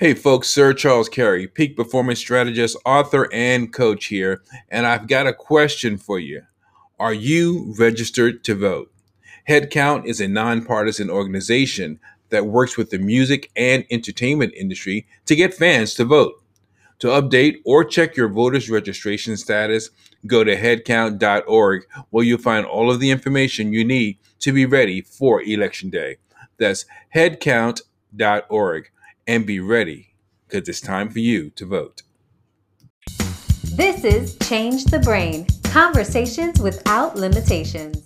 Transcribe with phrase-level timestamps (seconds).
[0.00, 5.26] Hey folks, Sir Charles Carey, peak performance strategist, author, and coach here, and I've got
[5.26, 6.42] a question for you.
[7.00, 8.92] Are you registered to vote?
[9.48, 11.98] Headcount is a nonpartisan organization
[12.28, 16.34] that works with the music and entertainment industry to get fans to vote.
[17.00, 19.90] To update or check your voters registration status,
[20.28, 25.00] go to headcount.org where you'll find all of the information you need to be ready
[25.00, 26.18] for Election Day.
[26.56, 26.86] That's
[27.16, 28.90] headcount.org
[29.28, 30.14] and be ready
[30.48, 32.02] because it's time for you to vote.
[33.74, 38.02] This is Change the Brain Conversations without limitations.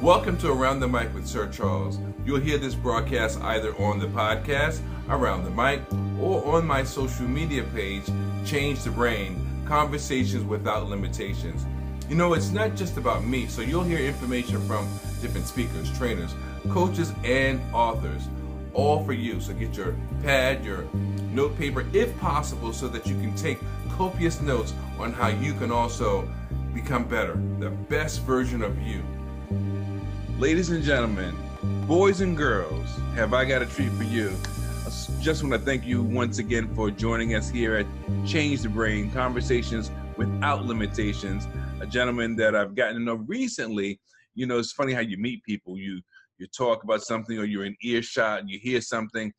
[0.00, 1.98] Welcome to Around the Mic with Sir Charles.
[2.24, 5.80] You'll hear this broadcast either on the podcast, Around the Mic,
[6.20, 8.04] or on my social media page,
[8.46, 11.66] Change the Brain Conversations Without Limitations.
[12.08, 14.88] You know, it's not just about me, so you'll hear information from
[15.20, 16.34] different speakers, trainers,
[16.70, 18.28] coaches, and authors,
[18.72, 19.42] all for you.
[19.42, 20.86] So get your pad, your
[21.34, 23.58] note paper, if possible, so that you can take
[23.90, 26.26] copious notes on how you can also
[26.72, 29.04] become better, the best version of you.
[30.38, 31.36] Ladies and gentlemen,
[31.86, 34.34] boys and girls, have I got a treat for you?
[34.86, 34.90] I
[35.20, 37.86] just want to thank you once again for joining us here at
[38.26, 41.46] Change the Brain Conversations Without Limitations
[41.80, 44.00] a gentleman that I've gotten to know recently.
[44.34, 45.78] You know, it's funny how you meet people.
[45.78, 46.00] You
[46.38, 49.32] you talk about something, or you're in earshot, and you hear something,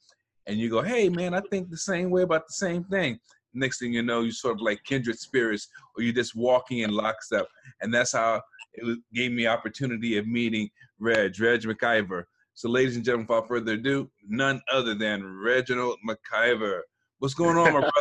[0.47, 3.19] and you go, "Hey, man, I think the same way about the same thing."
[3.53, 6.91] Next thing you know, you sort of like kindred spirits, or you're just walking in
[6.91, 7.47] lockstep,
[7.81, 8.41] and that's how
[8.73, 12.23] it gave me opportunity of meeting Reg, Reg McIver.
[12.53, 16.81] So, ladies and gentlemen, without further ado, none other than Reginald McIver.
[17.19, 17.93] What's going on, my brother?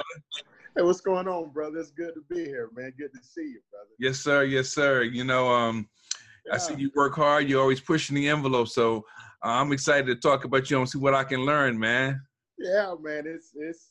[0.79, 1.81] Hey, what's going on, brother?
[1.81, 2.93] It's good to be here, man.
[2.97, 3.91] Good to see you, brother.
[3.99, 4.45] Yes, sir.
[4.45, 5.03] Yes, sir.
[5.03, 5.89] You know, um,
[6.47, 6.55] yeah.
[6.55, 7.49] I see you work hard.
[7.49, 8.69] You're always pushing the envelope.
[8.69, 8.99] So
[9.45, 12.23] uh, I'm excited to talk about you and see what I can learn, man.
[12.61, 13.25] Yeah, man.
[13.27, 13.91] It's it's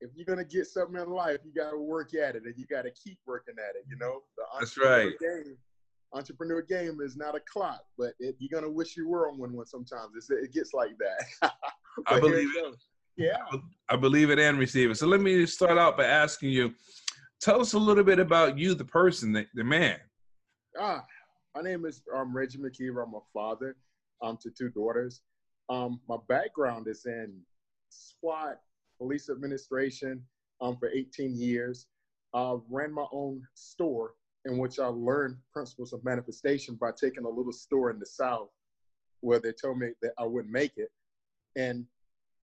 [0.00, 2.92] if you're gonna get something in life, you gotta work at it and you gotta
[2.92, 3.82] keep working at it.
[3.90, 5.18] You know, the that's right.
[5.18, 5.56] Game,
[6.12, 9.54] entrepreneur game is not a clock, but it, you're gonna wish you were on one.
[9.54, 11.52] One sometimes it's, it gets like that.
[12.06, 12.76] I believe it.
[13.18, 13.38] Yeah.
[13.88, 14.94] I believe it and receive it.
[14.94, 16.72] So let me start out by asking you,
[17.40, 19.98] tell us a little bit about you, the person, the, the man.
[20.78, 21.04] Ah,
[21.54, 23.02] my name is um, Reggie McKeever.
[23.04, 23.76] I'm a father
[24.22, 25.22] um, to two daughters.
[25.68, 27.34] Um, my background is in
[27.90, 28.60] SWAT,
[28.98, 30.22] police administration
[30.60, 31.86] um, for 18 years.
[32.34, 34.12] I ran my own store
[34.44, 38.50] in which I learned principles of manifestation by taking a little store in the South
[39.20, 40.90] where they told me that I wouldn't make it.
[41.56, 41.84] And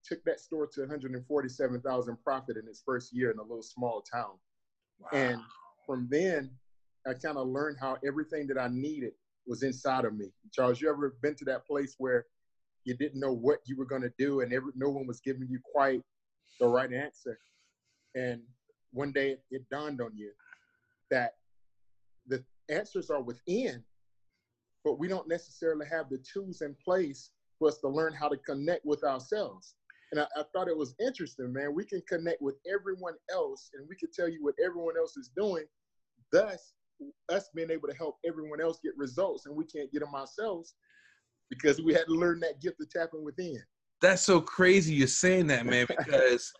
[0.07, 4.33] took that store to 147,000 profit in its first year in a little small town.
[4.99, 5.09] Wow.
[5.13, 5.41] And
[5.85, 6.51] from then,
[7.07, 9.13] I kind of learned how everything that I needed
[9.47, 10.31] was inside of me.
[10.51, 12.25] Charles, you ever been to that place where
[12.83, 15.47] you didn't know what you were going to do and every, no one was giving
[15.49, 16.01] you quite
[16.59, 17.38] the right answer?
[18.15, 18.41] And
[18.91, 20.31] one day it, it dawned on you
[21.11, 21.33] that
[22.27, 23.83] the answers are within,
[24.83, 28.38] but we don't necessarily have the tools in place for us to learn how to
[28.38, 29.75] connect with ourselves.
[30.11, 31.73] And I, I, thought it was interesting, man.
[31.73, 35.29] We can connect with everyone else and we can tell you what everyone else is
[35.35, 35.63] doing.
[36.31, 36.73] Thus,
[37.31, 40.75] us being able to help everyone else get results and we can't get them ourselves
[41.49, 43.61] because we had to learn that gift of tapping within.
[44.01, 46.51] That's so crazy you're saying that, man, because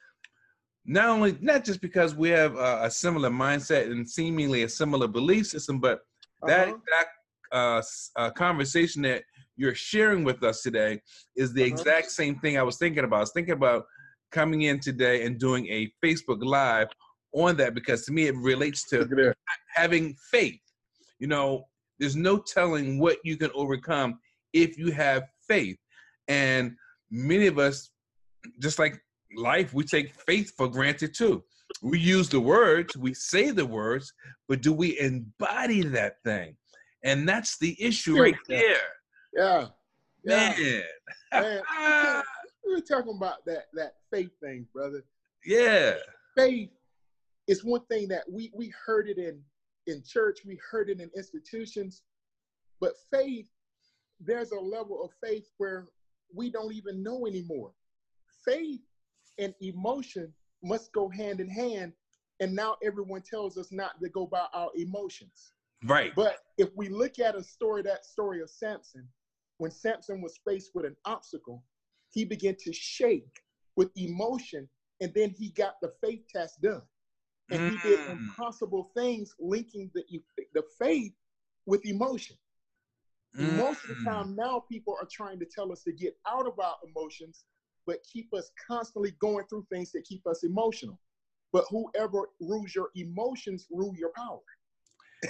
[0.86, 5.08] not only, not just because we have a, a similar mindset and seemingly a similar
[5.08, 6.02] belief system, but
[6.46, 6.78] that, uh-huh.
[6.92, 7.08] that
[7.52, 7.82] uh,
[8.16, 9.24] uh, conversation that
[9.58, 11.02] you're sharing with us today
[11.36, 11.74] is the uh-huh.
[11.74, 13.18] exact same thing I was thinking about.
[13.18, 13.86] I was thinking about
[14.32, 16.88] coming in today and doing a Facebook Live
[17.34, 19.34] on that because to me it relates to
[19.74, 20.60] having faith.
[21.20, 21.66] You know,
[22.00, 24.20] there's no telling what you can overcome
[24.54, 25.78] if you have faith.
[26.28, 26.76] And
[27.12, 27.90] many of us,
[28.62, 29.00] just like
[29.38, 31.44] life, we take faith for granted too.
[31.82, 34.14] We use the words, we say the words,
[34.48, 36.56] but do we embody that thing?
[37.04, 38.82] And that's the issue right there.
[39.36, 39.68] Yeah.
[40.24, 40.84] Man.
[41.32, 41.62] Man.
[42.66, 45.04] we were talking about that that faith thing, brother.
[45.46, 45.96] Yeah.
[46.36, 46.70] Faith
[47.48, 49.42] is one thing that we we heard it in
[49.88, 52.02] in church, we heard it in institutions,
[52.82, 53.48] but faith,
[54.20, 55.86] there's a level of faith where
[56.34, 57.72] we don't even know anymore.
[58.44, 58.82] Faith
[59.38, 60.34] and emotion
[60.64, 61.94] must go hand in hand,
[62.40, 65.54] and now everyone tells us not to go by our emotions.
[65.84, 66.14] Right.
[66.16, 69.08] But if we look at a story, that story of Samson,
[69.58, 71.64] when Samson was faced with an obstacle,
[72.12, 73.42] he began to shake
[73.76, 74.70] with emotion,
[75.02, 76.82] and then he got the faith test done.
[77.52, 77.70] And mm.
[77.72, 78.12] he did mm.
[78.12, 80.04] impossible things linking the,
[80.54, 81.14] the faith
[81.66, 82.38] with emotion.
[83.38, 83.58] Mm.
[83.58, 86.60] Most of the time now, people are trying to tell us to get out of
[86.60, 87.46] our emotions,
[87.86, 91.00] but keep us constantly going through things that keep us emotional.
[91.52, 94.40] But whoever rules your emotions rule your power.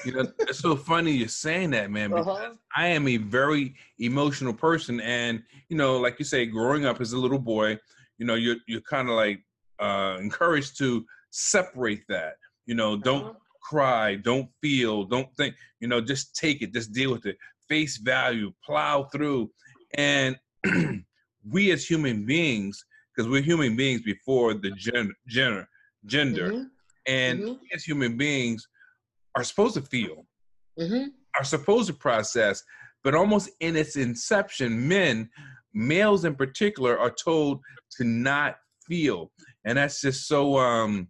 [0.05, 2.53] You know, it's so funny you're saying that, man, because uh-huh.
[2.75, 4.99] I am a very emotional person.
[5.01, 7.79] And, you know, like you say, growing up as a little boy,
[8.17, 9.41] you know, you're you're kind of like
[9.79, 12.35] uh encouraged to separate that.
[12.65, 13.33] You know, don't uh-huh.
[13.61, 17.37] cry, don't feel, don't think, you know, just take it, just deal with it.
[17.67, 19.51] Face value, plow through.
[19.95, 20.37] And
[21.49, 22.83] we as human beings,
[23.15, 25.67] because we're human beings before the gender gender
[26.05, 26.51] gender.
[26.51, 26.63] Mm-hmm.
[27.07, 27.63] And mm-hmm.
[27.73, 28.67] as human beings,
[29.35, 30.25] are supposed to feel,
[30.79, 31.09] mm-hmm.
[31.37, 32.63] are supposed to process,
[33.03, 35.29] but almost in its inception, men,
[35.73, 37.61] males in particular, are told
[37.97, 38.55] to not
[38.87, 39.31] feel.
[39.65, 41.07] And that's just so um,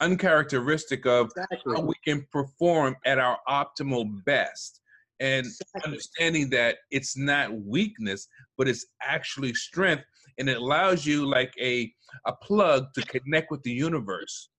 [0.00, 1.74] uncharacteristic of exactly.
[1.76, 4.80] how we can perform at our optimal best.
[5.18, 5.80] And exactly.
[5.84, 10.04] understanding that it's not weakness, but it's actually strength.
[10.38, 11.90] And it allows you like a,
[12.26, 14.50] a plug to connect with the universe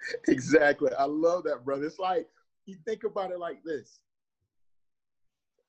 [0.28, 0.90] exactly.
[0.98, 1.84] I love that, brother.
[1.84, 2.28] It's like
[2.66, 4.00] you think about it like this.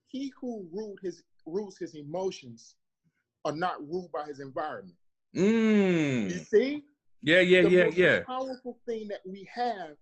[0.08, 2.76] He who ruled his rules his emotions
[3.46, 4.98] are not ruled by his environment.
[5.36, 6.30] Mm.
[6.30, 6.84] You see?
[7.22, 8.20] Yeah, yeah, the yeah, The most yeah.
[8.26, 9.96] Powerful thing that we have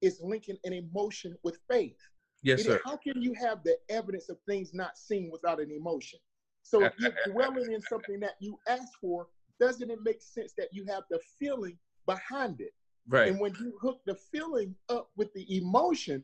[0.00, 1.98] is linking an emotion with faith.
[2.42, 2.80] Yes, sir.
[2.84, 6.18] How can you have the evidence of things not seen without an emotion?
[6.62, 10.68] So if you're dwelling in something that you ask for, doesn't it make sense that
[10.72, 11.76] you have the feeling
[12.06, 12.72] behind it?
[13.10, 13.28] Right.
[13.28, 16.22] And when you hook the feeling up with the emotion,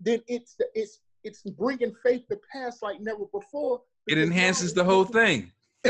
[0.00, 3.82] then it's the, it's it's bringing faith to pass like never before.
[4.08, 5.52] It enhances the whole thing.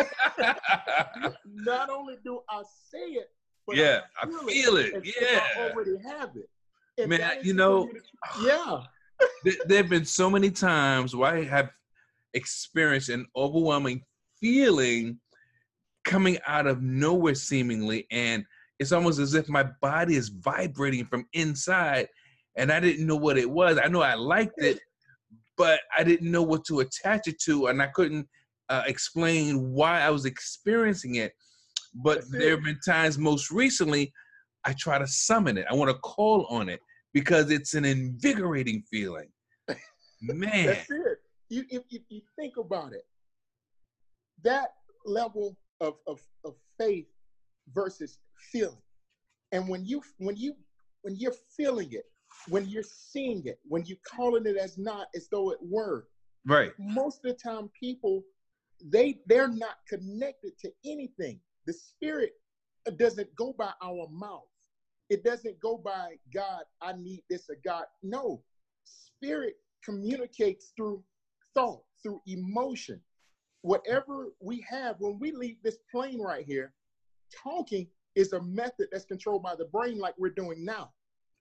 [1.46, 3.30] Not only do I say it,
[3.66, 4.94] but yeah, I feel, I feel it.
[4.94, 5.16] it.
[5.20, 6.50] Yeah, I already have it.
[6.98, 7.88] And Man, you know,
[8.42, 8.80] yeah.
[9.66, 11.70] there have been so many times where I have
[12.34, 14.02] experienced an overwhelming
[14.40, 15.20] feeling
[16.04, 18.44] coming out of nowhere, seemingly, and
[18.78, 22.08] it's almost as if my body is vibrating from inside
[22.56, 23.78] and I didn't know what it was.
[23.82, 24.78] I know I liked it,
[25.56, 28.28] but I didn't know what to attach it to, and I couldn't
[28.68, 31.32] uh, explain why I was experiencing it.
[31.94, 34.12] But there have been times, most recently,
[34.64, 35.66] I try to summon it.
[35.70, 36.80] I want to call on it
[37.12, 39.28] because it's an invigorating feeling.
[40.22, 41.18] Man, that's it.
[41.48, 43.04] You, if, if you think about it,
[44.42, 44.68] that
[45.04, 47.06] level of, of, of faith
[47.74, 48.18] versus
[48.50, 48.76] feeling.
[49.52, 50.54] And when you when you
[51.02, 52.04] when you're feeling it,
[52.48, 56.06] when you're seeing it, when you're calling it as not as though it were,
[56.46, 56.72] right?
[56.78, 58.22] Most of the time, people
[58.84, 61.38] they they're not connected to anything.
[61.66, 62.32] The spirit
[62.96, 64.42] doesn't go by our mouth.
[65.08, 66.62] It doesn't go by God.
[66.80, 67.84] I need this or God.
[68.02, 68.42] No,
[68.84, 71.02] spirit communicates through
[71.54, 73.00] thought, through emotion.
[73.60, 76.72] Whatever we have when we leave this plane right here,
[77.44, 80.90] talking is a method that's controlled by the brain, like we're doing now.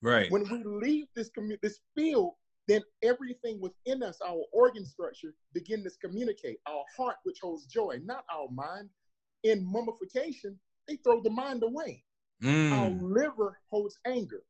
[0.01, 0.31] Right.
[0.31, 2.33] When we leave this commu- this field,
[2.67, 6.59] then everything within us, our organ structure, begin to communicate.
[6.67, 8.89] Our heart, which holds joy, not our mind.
[9.43, 12.03] In mummification, they throw the mind away.
[12.43, 12.71] Mm.
[12.71, 14.43] Our liver holds anger.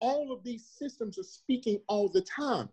[0.00, 2.68] All of these systems are speaking all the time.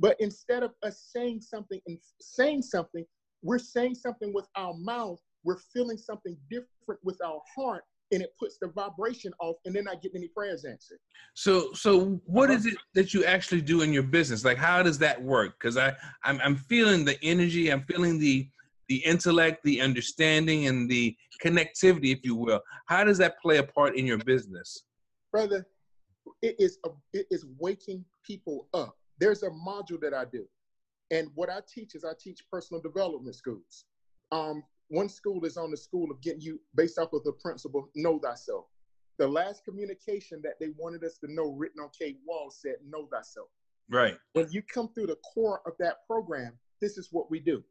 [0.00, 3.04] But instead of us saying something and saying something,
[3.42, 5.20] we're saying something with our mouth.
[5.44, 9.82] We're feeling something different with our heart and it puts the vibration off and they're
[9.82, 10.98] not getting any prayers answered.
[11.34, 12.58] So so what uh-huh.
[12.58, 14.44] is it that you actually do in your business?
[14.44, 15.54] Like how does that work?
[15.58, 18.48] Because i I'm, I'm feeling the energy i'm feeling the
[18.88, 22.60] the intellect the understanding and the connectivity if you will.
[22.86, 24.84] How does that play a part in your business?
[25.32, 25.66] Brother
[26.40, 28.96] it is a, it is waking people up.
[29.18, 30.46] There's a module that i do
[31.10, 33.84] and what i teach is i teach personal development schools.
[34.32, 37.88] Um, one school is on the school of getting you based off of the principle,
[37.94, 38.66] know thyself.
[39.18, 43.08] The last communication that they wanted us to know written on Kate Wall said, know
[43.10, 43.48] thyself.
[43.88, 44.18] Right.
[44.34, 47.64] When you come through the core of that program, this is what we do.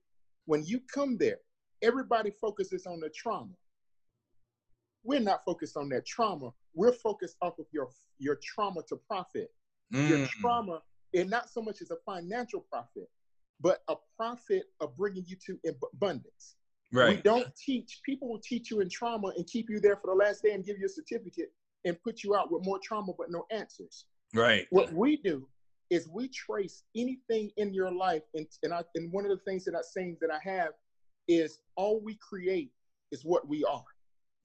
[0.45, 1.37] When you come there,
[1.83, 3.53] everybody focuses on the trauma.
[5.03, 6.49] We're not focused on that trauma.
[6.73, 9.51] We're focused off of your, your trauma to profit.
[9.93, 10.09] Mm.
[10.09, 10.81] Your trauma,
[11.13, 13.11] and not so much as a financial profit,
[13.59, 15.59] but a profit of bringing you to
[15.93, 16.55] abundance.
[16.93, 17.17] Right.
[17.17, 20.15] We don't teach, people will teach you in trauma and keep you there for the
[20.15, 21.51] last day and give you a certificate
[21.86, 24.05] and put you out with more trauma but no answers.
[24.33, 24.67] Right.
[24.69, 25.48] What we do
[25.89, 28.24] is we trace anything in your life.
[28.33, 30.71] And, and, I, and one of the things that I saying that I have
[31.27, 32.71] is all we create
[33.12, 33.83] is what we are.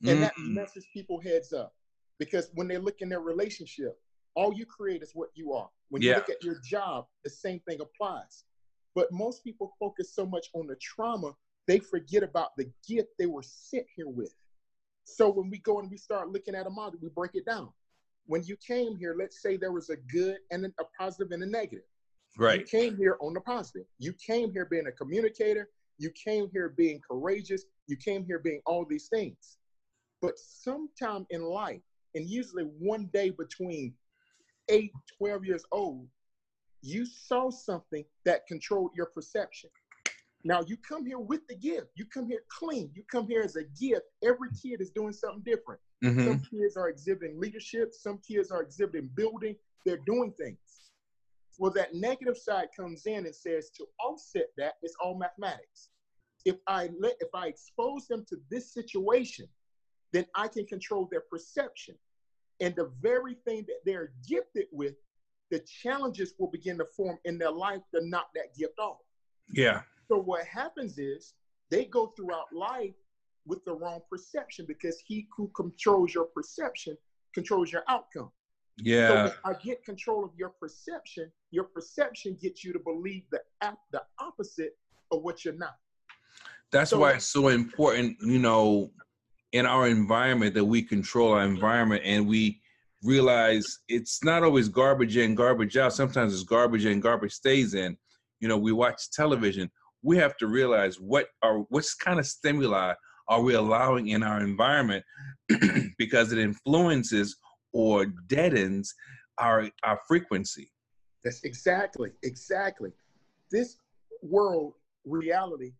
[0.02, 1.74] And mm that messes people heads up
[2.18, 3.98] because when they look in their relationship,
[4.34, 5.70] all you create is what you are.
[5.88, 8.44] When you look at your job, the same thing applies.
[8.94, 11.34] But most people focus so much on the trauma,
[11.66, 14.34] they forget about the gift they were sent here with.
[15.04, 17.70] So when we go and we start looking at a model, we break it down.
[18.26, 21.46] When you came here, let's say there was a good and a positive and a
[21.46, 21.84] negative.
[22.36, 22.60] Right.
[22.60, 23.86] You came here on the positive.
[23.98, 25.68] You came here being a communicator.
[25.98, 27.64] You came here being courageous.
[27.86, 29.58] You came here being all these things.
[30.20, 31.80] But sometime in life,
[32.14, 33.94] and usually one day between
[34.68, 36.08] 8, 12 years old,
[36.82, 39.70] you saw something that controlled your perception.
[40.46, 41.88] Now you come here with the gift.
[41.96, 42.92] You come here clean.
[42.94, 44.06] You come here as a gift.
[44.22, 45.80] Every kid is doing something different.
[46.04, 46.24] Mm-hmm.
[46.24, 47.92] Some kids are exhibiting leadership.
[47.92, 49.56] Some kids are exhibiting building.
[49.84, 50.58] They're doing things.
[51.58, 55.88] Well, that negative side comes in and says to offset that, it's all mathematics.
[56.44, 59.48] If I let, if I expose them to this situation,
[60.12, 61.96] then I can control their perception.
[62.60, 64.94] And the very thing that they're gifted with,
[65.50, 68.98] the challenges will begin to form in their life to knock that gift off.
[69.48, 69.80] Yeah.
[70.08, 71.34] So what happens is
[71.70, 72.94] they go throughout life
[73.46, 76.96] with the wrong perception because he who controls your perception
[77.34, 78.30] controls your outcome.
[78.78, 79.28] Yeah.
[79.28, 81.30] So I get control of your perception.
[81.50, 83.40] Your perception gets you to believe the
[83.92, 84.76] the opposite
[85.12, 85.76] of what you're not.
[86.72, 88.90] That's so, why it's so important, you know,
[89.52, 92.60] in our environment that we control our environment and we
[93.02, 95.92] realize it's not always garbage in, garbage out.
[95.92, 97.96] Sometimes it's garbage in, garbage stays in.
[98.40, 99.70] You know, we watch television.
[100.06, 102.94] We have to realize what are what kind of stimuli
[103.26, 105.04] are we allowing in our environment
[105.98, 107.36] because it influences
[107.72, 108.94] or deadens
[109.38, 110.70] our our frequency.
[111.24, 112.90] That's exactly, exactly.
[113.50, 113.78] This
[114.22, 115.72] world reality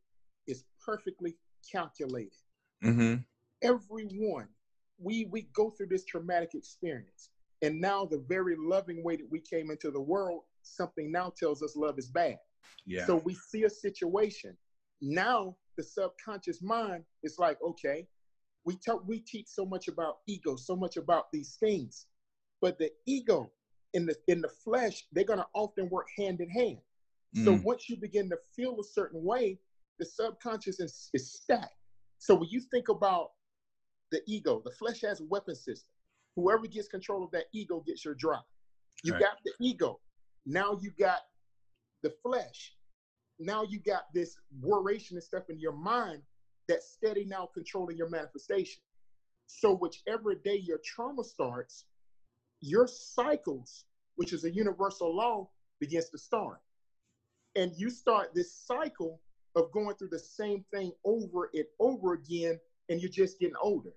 [0.49, 1.37] is perfectly
[1.71, 2.33] calculated.
[2.83, 3.15] Mm-hmm.
[3.63, 4.49] Everyone,
[4.99, 7.31] we we go through this traumatic experience,
[7.63, 11.63] and now the very loving way that we came into the world, something now tells
[11.63, 12.39] us love is bad.
[12.87, 13.07] Yeah.
[13.07, 14.57] So we see a situation.
[15.01, 18.07] Now the subconscious mind is like, okay,
[18.65, 22.07] we talk, we teach so much about ego, so much about these things,
[22.61, 23.51] but the ego
[23.95, 26.79] in the in the flesh, they're gonna often work hand in hand.
[27.37, 27.45] Mm.
[27.45, 29.59] So once you begin to feel a certain way,
[29.99, 31.75] the subconscious is, is stacked.
[32.19, 33.31] So when you think about
[34.11, 35.91] the ego, the flesh has a weapon system.
[36.35, 38.43] Whoever gets control of that ego gets your drive.
[39.05, 39.23] You right.
[39.23, 40.01] got the ego.
[40.45, 41.21] Now you got
[42.03, 42.75] the flesh.
[43.39, 46.23] Now you got this warration and stuff in your mind
[46.69, 48.81] that's steady now controlling your manifestation.
[49.47, 51.85] So whichever day your trauma starts,
[52.61, 53.85] your cycles,
[54.17, 55.49] which is a universal law,
[55.81, 56.59] begins to start.
[57.55, 59.21] And you start this cycle
[59.55, 63.91] of going through the same thing over and over again, and you're just getting older.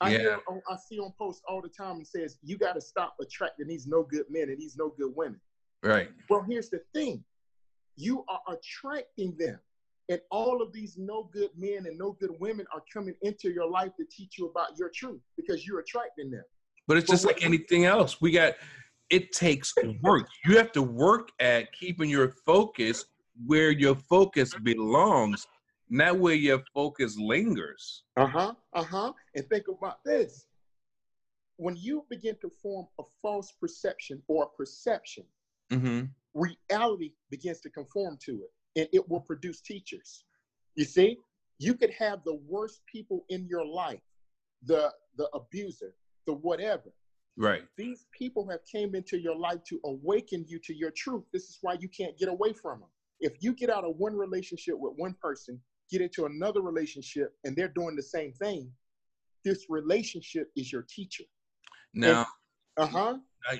[0.00, 0.18] I yeah.
[0.18, 3.14] hear oh, I see on posts all the time and says, you got to stop
[3.20, 5.40] attracting these no good men and these no good women.
[5.82, 6.08] Right.
[6.28, 7.22] Well, here's the thing.
[7.96, 9.58] You are attracting them.
[10.10, 13.68] And all of these no good men and no good women are coming into your
[13.68, 16.44] life to teach you about your truth because you're attracting them.
[16.86, 18.20] But it's but just like anything else.
[18.20, 18.54] We got
[19.10, 19.72] it takes
[20.02, 20.26] work.
[20.44, 23.04] You have to work at keeping your focus
[23.46, 25.46] where your focus belongs,
[25.88, 28.04] not where your focus lingers.
[28.16, 28.54] Uh-huh.
[28.72, 29.12] Uh-huh.
[29.34, 30.46] And think about this.
[31.56, 35.24] When you begin to form a false perception or a perception,
[35.72, 36.06] mm-hmm.
[36.34, 40.24] Reality begins to conform to it and it will produce teachers.
[40.74, 41.18] You see,
[41.58, 44.00] you could have the worst people in your life,
[44.64, 45.94] the the abuser,
[46.26, 46.92] the whatever.
[47.36, 47.62] Right.
[47.76, 51.24] These people have came into your life to awaken you to your truth.
[51.32, 52.88] This is why you can't get away from them.
[53.20, 55.60] If you get out of one relationship with one person,
[55.90, 58.70] get into another relationship, and they're doing the same thing,
[59.44, 61.24] this relationship is your teacher.
[61.92, 62.26] Now,
[62.76, 63.18] uh huh.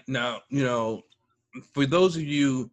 [0.09, 1.02] Now, you know,
[1.73, 2.70] for those of you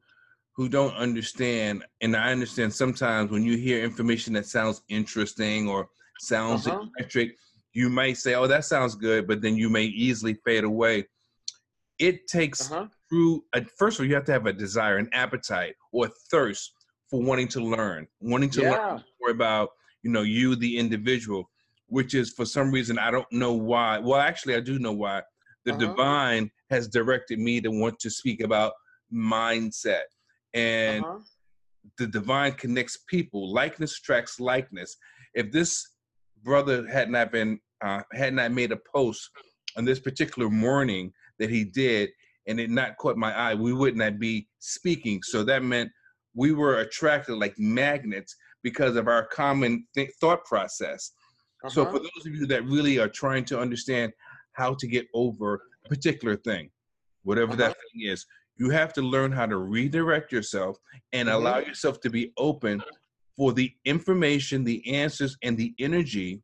[0.55, 5.89] who don't understand, and I understand sometimes when you hear information that sounds interesting or
[6.19, 6.85] sounds uh-huh.
[6.97, 7.35] electric,
[7.73, 11.07] you might say, "Oh, that sounds good," but then you may easily fade away.
[12.00, 12.88] It takes uh-huh.
[13.09, 13.43] true.
[13.53, 16.73] Uh, first of all, you have to have a desire, an appetite, or thirst
[17.09, 18.71] for wanting to learn, wanting to yeah.
[18.71, 19.69] learn more about
[20.03, 21.50] you know you, the individual.
[21.88, 24.00] Which is for some reason I don't know why.
[24.00, 25.23] Well, actually, I do know why.
[25.65, 25.79] The uh-huh.
[25.79, 28.73] divine has directed me to want to speak about
[29.13, 30.03] mindset
[30.53, 31.19] and uh-huh.
[31.97, 33.53] the divine connects people.
[33.53, 34.95] Likeness attracts likeness.
[35.33, 35.85] If this
[36.43, 39.29] brother had not been uh, had not made a post
[39.77, 42.09] on this particular morning that he did,
[42.47, 45.21] and it not caught my eye, we would not be speaking.
[45.23, 45.89] So that meant
[46.35, 51.11] we were attracted like magnets because of our common th- thought process.
[51.63, 51.69] Uh-huh.
[51.69, 54.13] So for those of you that really are trying to understand
[54.53, 56.70] how to get over a particular thing,
[57.24, 57.62] whatever uh-huh.
[57.62, 58.25] that thing is,
[58.58, 60.77] you have to learn how to redirect yourself
[61.13, 61.38] and mm-hmm.
[61.38, 62.81] allow yourself to be open
[63.36, 66.41] for the information, the answers, and the energy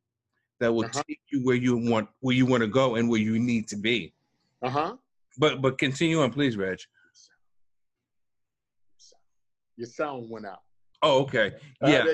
[0.60, 1.04] that will uh-huh.
[1.08, 3.76] take you where you want where you want to go and where you need to
[3.76, 4.14] be.
[4.62, 4.96] Uh huh.
[5.38, 6.80] But but continue on, please, Reg.
[9.76, 10.62] Your sound went out.
[11.04, 11.54] Oh, okay.
[11.84, 12.06] Uh, yeah.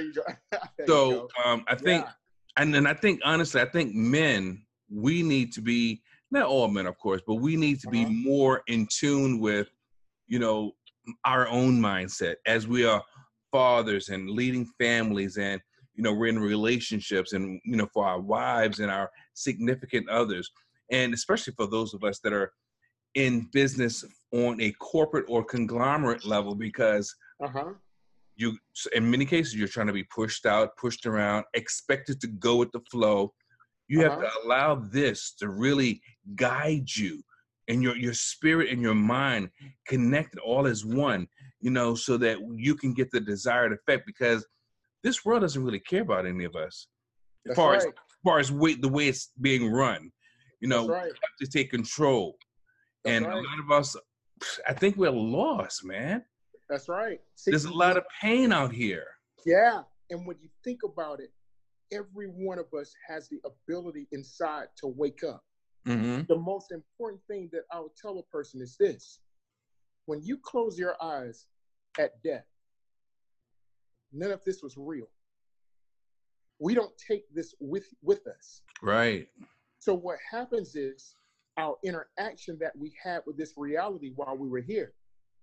[0.52, 0.58] Uh,
[0.88, 2.12] so um, I think, yeah.
[2.58, 6.88] and then I think honestly, I think men we need to be not all men,
[6.88, 8.12] of course, but we need to be uh-huh.
[8.12, 9.70] more in tune with,
[10.28, 10.74] you know,
[11.26, 13.04] our own mindset as we are
[13.52, 15.62] fathers and leading families and
[15.94, 20.50] you know we're in relationships and you know for our wives and our significant others
[20.92, 22.52] and especially for those of us that are
[23.14, 27.74] in business on a corporate or conglomerate level because uh-huh.
[28.38, 28.58] you
[28.96, 32.72] in many cases you're trying to be pushed out pushed around expected to go with
[32.72, 33.32] the flow
[33.94, 34.20] you uh-huh.
[34.20, 36.02] have to allow this to really
[36.36, 37.24] guide you
[37.68, 39.50] and your your spirit and your mind
[39.88, 41.28] connected all as one
[41.62, 44.46] you know so that you can get the desired effect because
[45.04, 46.88] this world doesn't really care about any of us
[47.46, 47.78] as That's far right.
[47.78, 47.92] as, as
[48.24, 50.12] far as way, the way it's being run
[50.60, 51.04] you know right.
[51.04, 52.36] we have to take control
[53.04, 53.36] That's and right.
[53.36, 53.96] a lot of us
[54.68, 56.24] i think we're lost man
[56.68, 59.06] that's right there's a lot of pain out here
[59.46, 61.32] yeah and when you think about it
[61.94, 65.44] every one of us has the ability inside to wake up
[65.88, 66.22] mm-hmm.
[66.28, 69.20] the most important thing that i would tell a person is this
[70.06, 71.46] when you close your eyes
[72.00, 72.46] at death
[74.14, 75.08] none of this was real.
[76.60, 78.62] We don't take this with with us.
[78.82, 79.28] Right.
[79.80, 81.16] So what happens is
[81.58, 84.94] our interaction that we had with this reality while we were here.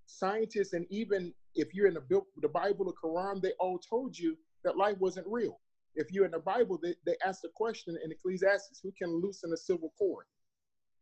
[0.07, 4.37] Scientists and even if you're in the, the Bible, the Quran, they all told you
[4.65, 5.61] that life wasn't real.
[5.95, 9.53] If you're in the Bible, they, they asked the question in Ecclesiastes, who can loosen
[9.53, 10.27] a silver cord?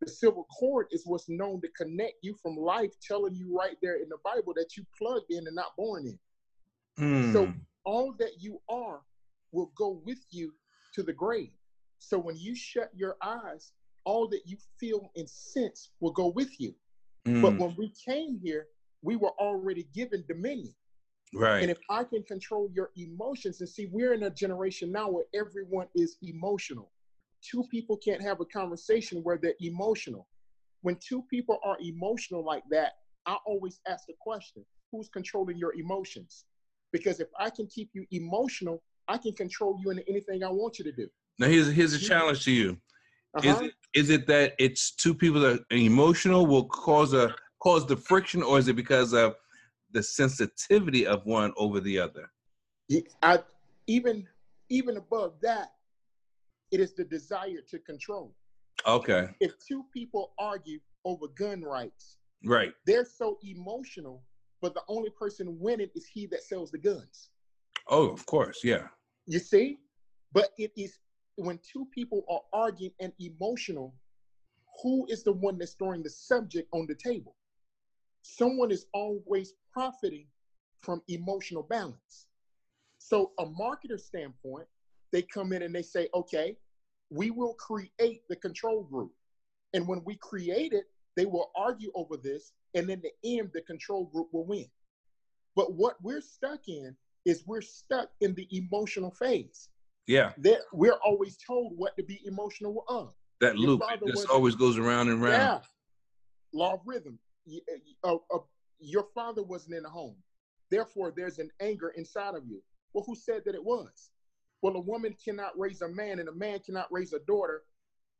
[0.01, 3.97] The silver cord is what's known to connect you from life, telling you right there
[3.97, 6.19] in the Bible that you plugged in and not born in.
[6.99, 7.33] Mm.
[7.33, 7.53] So
[7.85, 9.01] all that you are
[9.53, 10.53] will go with you
[10.95, 11.51] to the grave.
[11.99, 13.73] So when you shut your eyes,
[14.05, 16.75] all that you feel and sense will go with you.
[17.27, 17.43] Mm.
[17.43, 18.69] But when we came here,
[19.03, 20.75] we were already given dominion.
[21.35, 21.61] Right.
[21.61, 25.25] And if I can control your emotions, and see, we're in a generation now where
[25.35, 26.91] everyone is emotional.
[27.43, 30.27] Two people can't have a conversation where they're emotional.
[30.83, 32.93] When two people are emotional like that,
[33.27, 36.45] I always ask the question who's controlling your emotions?
[36.93, 40.79] Because if I can keep you emotional, I can control you into anything I want
[40.79, 41.09] you to do.
[41.39, 42.79] Now here's here's a challenge to you.
[43.35, 43.49] Uh-huh.
[43.49, 47.87] Is it is it that it's two people that are emotional will cause a cause
[47.87, 49.35] the friction, or is it because of
[49.93, 52.31] the sensitivity of one over the other?
[53.23, 53.41] I,
[53.87, 54.27] even
[54.71, 55.69] even above that,
[56.71, 58.35] it is the desire to control.
[58.87, 59.29] Okay.
[59.41, 64.23] If two people argue over gun rights, right, they're so emotional
[64.61, 67.31] but the only person winning is he that sells the guns.
[67.89, 68.89] Oh, of course, yeah.
[69.27, 69.79] You see?
[70.33, 70.99] But it is
[71.37, 73.95] when two people are arguing and emotional,
[74.83, 77.37] who is the one that's throwing the subject on the table?
[78.23, 80.27] Someone is always profiting
[80.81, 82.27] from emotional balance.
[82.99, 84.67] So, a marketer standpoint,
[85.13, 86.57] they come in and they say, okay,
[87.11, 89.13] we will create the control group.
[89.73, 90.85] And when we create it,
[91.17, 94.67] they will argue over this and in the end, the control group will win.
[95.55, 99.69] But what we're stuck in is we're stuck in the emotional phase.
[100.07, 100.33] Yeah.
[100.39, 103.13] That we're always told what to be emotional of.
[103.41, 105.33] That Your loop just always goes around and around.
[105.33, 105.59] Yeah.
[106.53, 107.19] Law of rhythm.
[108.05, 108.39] Uh, uh,
[108.81, 110.17] your father wasn't in the home.
[110.71, 112.63] Therefore, there's an anger inside of you.
[112.93, 114.11] Well, who said that it was?
[114.63, 117.63] Well, a woman cannot raise a man and a man cannot raise a daughter.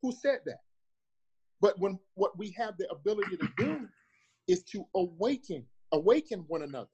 [0.03, 0.61] Who said that?
[1.61, 3.89] But when what we have the ability to do
[4.47, 6.89] is to awaken, awaken one another.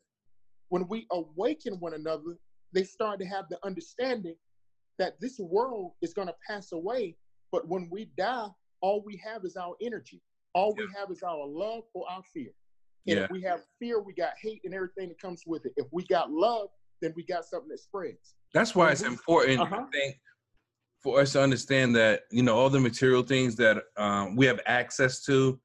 [0.70, 2.38] When we awaken one another,
[2.72, 4.34] they start to have the understanding
[4.98, 7.16] that this world is going to pass away.
[7.52, 8.48] But when we die,
[8.80, 10.22] all we have is our energy.
[10.54, 10.84] All yeah.
[10.84, 12.50] we have is our love or our fear.
[13.06, 13.24] And yeah.
[13.24, 15.72] if we have fear, we got hate and everything that comes with it.
[15.76, 16.68] If we got love,
[17.02, 18.34] then we got something that spreads.
[18.54, 19.84] That's why it's important, uh-huh.
[19.86, 20.16] I think,
[21.02, 24.60] for us to understand that, you know, all the material things that um, we have
[24.66, 25.60] access to,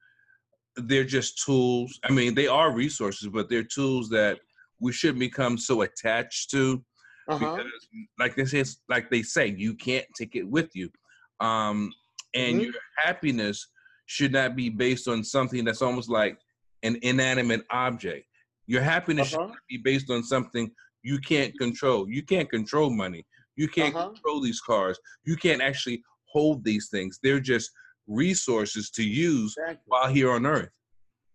[0.76, 1.98] they're just tools.
[2.04, 4.38] I mean, they are resources, but they're tools that
[4.80, 6.84] we shouldn't become so attached to.
[7.28, 7.56] Uh-huh.
[7.56, 7.72] Because,
[8.18, 10.90] like they say, like they say, you can't take it with you,
[11.38, 11.92] um,
[12.34, 12.64] and mm-hmm.
[12.64, 13.68] your happiness
[14.06, 16.36] should not be based on something that's almost like
[16.82, 18.26] an inanimate object.
[18.66, 19.48] Your happiness uh-huh.
[19.48, 20.70] should be based on something
[21.02, 22.08] you can't control.
[22.08, 23.26] You can't control money.
[23.56, 24.10] You can't uh-huh.
[24.10, 24.98] control these cars.
[25.24, 27.18] You can't actually hold these things.
[27.22, 27.70] They're just
[28.06, 29.84] resources to use exactly.
[29.86, 30.70] while here on earth.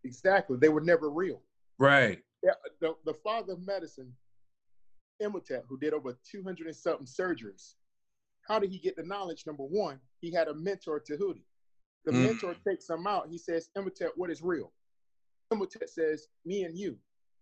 [0.04, 0.58] Exactly.
[0.60, 1.42] They were never real.
[1.80, 2.20] Right.
[2.44, 4.14] Yeah, the, the father of medicine,
[5.20, 7.74] Imhotep, who did over 200 and something surgeries,
[8.48, 9.46] how did he get the knowledge?
[9.48, 11.44] Number one, he had a mentor, Tahuti.
[12.06, 12.24] The Mm.
[12.24, 13.30] mentor takes him out.
[13.30, 14.72] He says, Imhotep, what is real?
[15.52, 16.98] Imhotep says, me and you,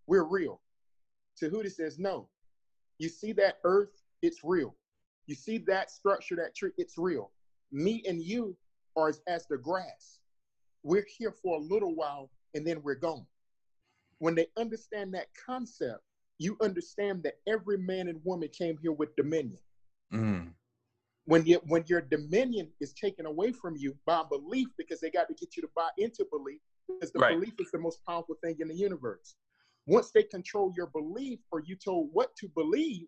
[0.07, 0.61] we're real.
[1.39, 2.27] Tahuti says, no.
[2.99, 4.01] You see that earth?
[4.21, 4.75] It's real.
[5.25, 6.71] You see that structure, that tree?
[6.77, 7.31] It's real.
[7.71, 8.55] Me and you
[8.95, 10.19] are as, as the grass.
[10.83, 13.25] We're here for a little while and then we're gone.
[14.19, 16.01] When they understand that concept,
[16.39, 19.59] you understand that every man and woman came here with dominion.
[20.13, 20.49] Mm.
[21.25, 25.29] When you, when your dominion is taken away from you by belief, because they got
[25.29, 26.59] to get you to buy into belief,
[26.99, 27.39] because the Right.
[27.39, 29.36] belief is the most powerful thing in the universe.
[29.86, 33.08] Once they control your belief, or you told what to believe,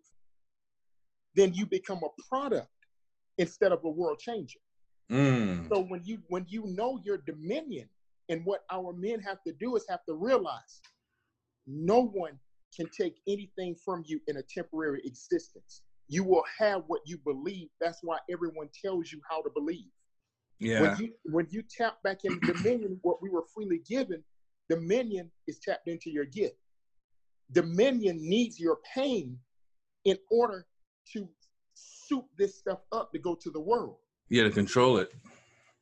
[1.34, 2.68] then you become a product
[3.38, 4.60] instead of a world changer.
[5.10, 5.68] Mm.
[5.68, 7.88] So when you when you know your dominion
[8.28, 10.80] and what our men have to do is have to realize
[11.66, 12.38] no one
[12.74, 15.82] can take anything from you in a temporary existence.
[16.08, 17.68] You will have what you believe.
[17.80, 19.90] That's why everyone tells you how to believe.
[20.58, 20.80] Yeah.
[20.80, 24.22] When you when you tap back into dominion, what we were freely given,
[24.68, 26.56] dominion is tapped into your gift.
[27.52, 29.38] Dominion needs your pain
[30.04, 30.66] in order
[31.12, 31.28] to
[31.74, 33.96] soup this stuff up to go to the world
[34.30, 35.12] Yeah, to control it.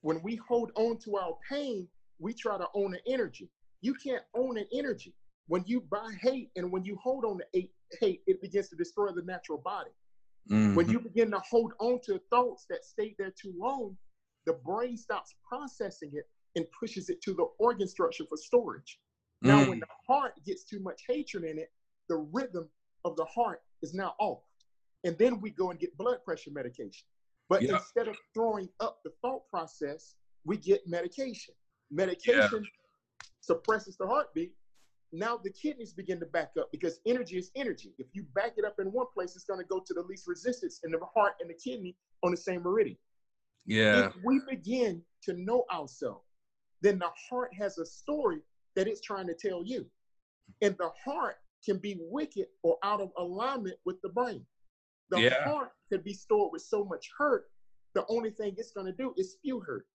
[0.03, 3.49] when we hold on to our pain, we try to own an energy.
[3.81, 5.15] You can't own an energy.
[5.47, 8.77] When you buy hate and when you hold on to hate, hate it begins to
[8.77, 9.91] destroy the natural body.
[10.51, 10.75] Mhm.
[10.75, 13.97] When you begin to hold on to thoughts that stayed there too long,
[14.47, 19.01] the brain stops processing it and pushes it to the organ structure for storage.
[19.43, 19.69] Now, Mm.
[19.69, 21.73] when the heart gets too much hatred in it,
[22.09, 22.71] the rhythm
[23.05, 24.43] of the heart is now off.
[25.05, 27.07] And then we go and get blood pressure medication.
[27.49, 27.75] But Yeah.
[27.75, 31.55] instead of throwing up the thought process, we get medication.
[31.91, 32.67] Medication
[33.41, 34.57] suppresses the heartbeat.
[35.13, 37.95] Now the kidneys begin to back up because energy is energy.
[37.99, 40.27] If you back it up in one place, it's going to go to the least
[40.27, 42.99] resistance in the heart and the kidney on the same meridian.
[43.67, 44.07] Yeah.
[44.09, 46.25] If we begin to know ourselves,
[46.83, 48.41] then the heart has a story
[48.77, 49.87] that it's trying to tell you.
[50.61, 54.47] And the heart can be wicked or out of alignment with the brain.
[55.11, 55.45] The Yeah.
[55.45, 57.51] heart could be stored with so much hurt,
[57.95, 59.87] the only thing it's going to do is spew hurt.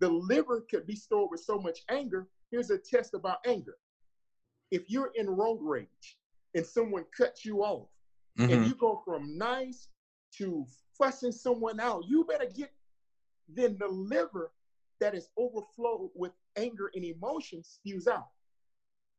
[0.00, 2.28] The liver could be stored with so much anger.
[2.50, 3.76] Here's a test about anger.
[4.70, 6.18] If you're in road rage
[6.54, 7.90] and someone cuts you off,
[8.38, 8.52] Mhm.
[8.52, 9.88] and you go from nice
[10.34, 10.64] to
[10.96, 12.72] fussing someone out, you better get
[13.48, 14.52] then the liver
[15.00, 18.26] that is overflowed with anger and emotion spews out.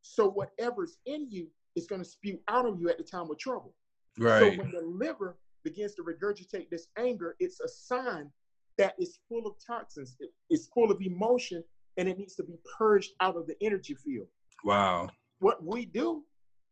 [0.01, 3.37] So whatever's in you is going to spew out of you at the time of
[3.37, 3.73] trouble.
[4.17, 4.39] Right.
[4.57, 8.31] So when the liver begins to regurgitate this anger, it's a sign
[8.77, 11.63] that it's full of toxins, it- it's full of emotion,
[11.97, 14.27] and it needs to be purged out of the energy field
[14.63, 15.09] wow.
[15.39, 16.23] what we do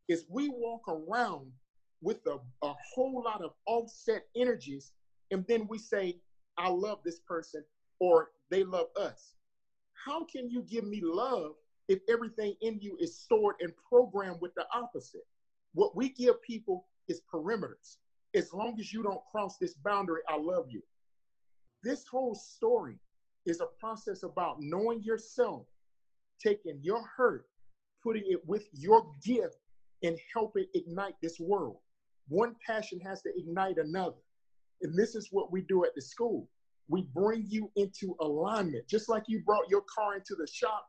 [0.08, 1.52] is we walk around
[2.02, 4.94] with a, a whole lot of offset energies
[5.32, 6.18] and then we say
[6.58, 7.64] i love this person
[8.00, 9.34] or they love us
[10.06, 11.52] how can you give me love
[11.88, 15.26] if everything in you is stored and programmed with the opposite
[15.74, 17.98] what we give people is perimeters
[18.36, 20.82] as long as you don't cross this boundary i love you
[21.84, 22.96] this whole story
[23.46, 25.66] is a process about knowing yourself
[26.44, 27.46] taking your hurt
[28.04, 29.58] putting it with your gift
[30.04, 31.78] and helping ignite this world.
[32.30, 34.16] One passion has to ignite another.
[34.82, 36.48] And this is what we do at the school.
[36.90, 38.88] We bring you into alignment.
[38.88, 40.86] Just like you brought your car into the shop,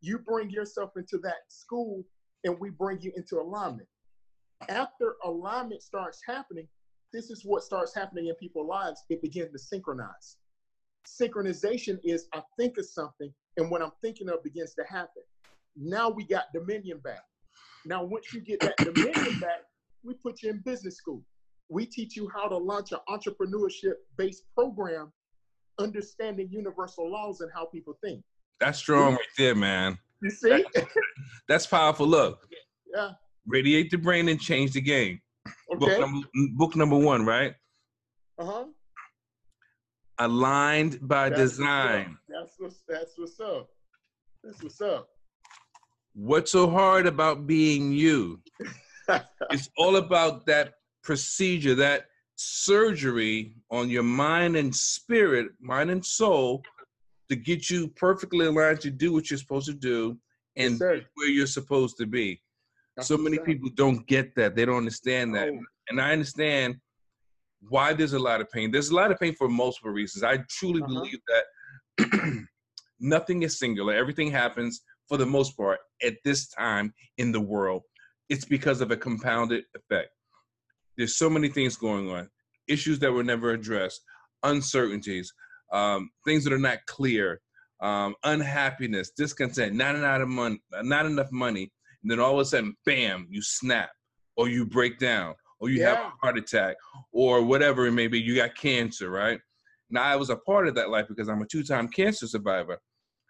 [0.00, 2.04] you bring yourself into that school
[2.44, 3.88] and we bring you into alignment.
[4.68, 6.68] After alignment starts happening,
[7.12, 9.02] this is what starts happening in people's lives.
[9.10, 10.36] It begins to synchronize.
[11.06, 15.22] Synchronization is I think of something and what I'm thinking of begins to happen
[15.76, 17.22] now we got dominion back.
[17.84, 19.62] Now, once you get that dominion back,
[20.04, 21.22] we put you in business school.
[21.72, 25.10] We teach you how to launch an entrepreneurship based program,
[25.78, 28.22] understanding universal laws and how people think.
[28.60, 29.98] That's strong right there, man.
[30.22, 30.66] You see?
[31.48, 32.06] That's powerful.
[32.06, 32.46] Look,
[32.94, 33.12] yeah.
[33.46, 35.18] radiate the brain and change the game.
[35.70, 35.98] Book Okay.
[35.98, 37.54] number book number one, right?
[38.38, 38.64] Uh huh.
[40.18, 42.18] Aligned by design.
[42.28, 43.70] That's what's that's what's up.
[44.44, 45.08] That's what's up.
[46.12, 48.42] What's so hard about being you?
[49.50, 56.62] it's all about that procedure, that surgery on your mind and spirit, mind and soul,
[57.28, 60.18] to get you perfectly aligned to do what you're supposed to do
[60.56, 62.40] and Yes, where you're supposed to be.
[62.96, 64.54] That's so many people don't get that.
[64.54, 65.48] They don't understand that.
[65.48, 65.60] Oh.
[65.88, 66.76] And I understand
[67.68, 68.70] why there's a lot of pain.
[68.70, 70.24] There's a lot of pain for multiple reasons.
[70.24, 70.92] I truly Uh-huh.
[70.94, 72.44] believe that
[73.00, 73.94] nothing is singular.
[73.94, 77.82] Everything happens for the most part at this time in the world,
[78.28, 80.10] it's because of a compounded effect.
[80.96, 82.28] There's so many things going on,
[82.68, 84.00] issues that were never addressed,
[84.42, 85.32] uncertainties,
[85.72, 87.40] um, things that are not clear,
[87.80, 91.70] um, unhappiness, discontent, not enough money, not enough money,
[92.02, 93.90] and then all of a sudden, bam, you snap,
[94.36, 95.88] or you break down, or you yeah.
[95.90, 96.76] have a heart attack,
[97.12, 98.20] or whatever it may be.
[98.20, 99.40] You got cancer, right?
[99.90, 102.78] Now I was a part of that life because I'm a two-time cancer survivor.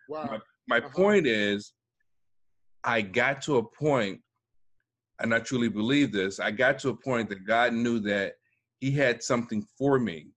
[0.09, 0.27] Wow.
[0.31, 0.95] My, my uh-huh.
[0.95, 1.73] point is,
[2.85, 4.21] I got to a point,
[5.21, 6.41] and I truly believe this.
[6.41, 8.35] I got to a point that God knew that
[8.81, 10.29] He had something for me,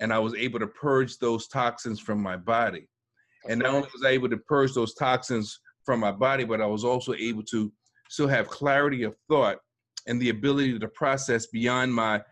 [0.00, 2.88] and I was able to purge those toxins from my body
[3.48, 6.66] and not only was I able to purge those toxins from my body, but I
[6.66, 7.72] was also able to
[8.08, 9.58] still have clarity of thought
[10.06, 12.22] and the ability to process beyond my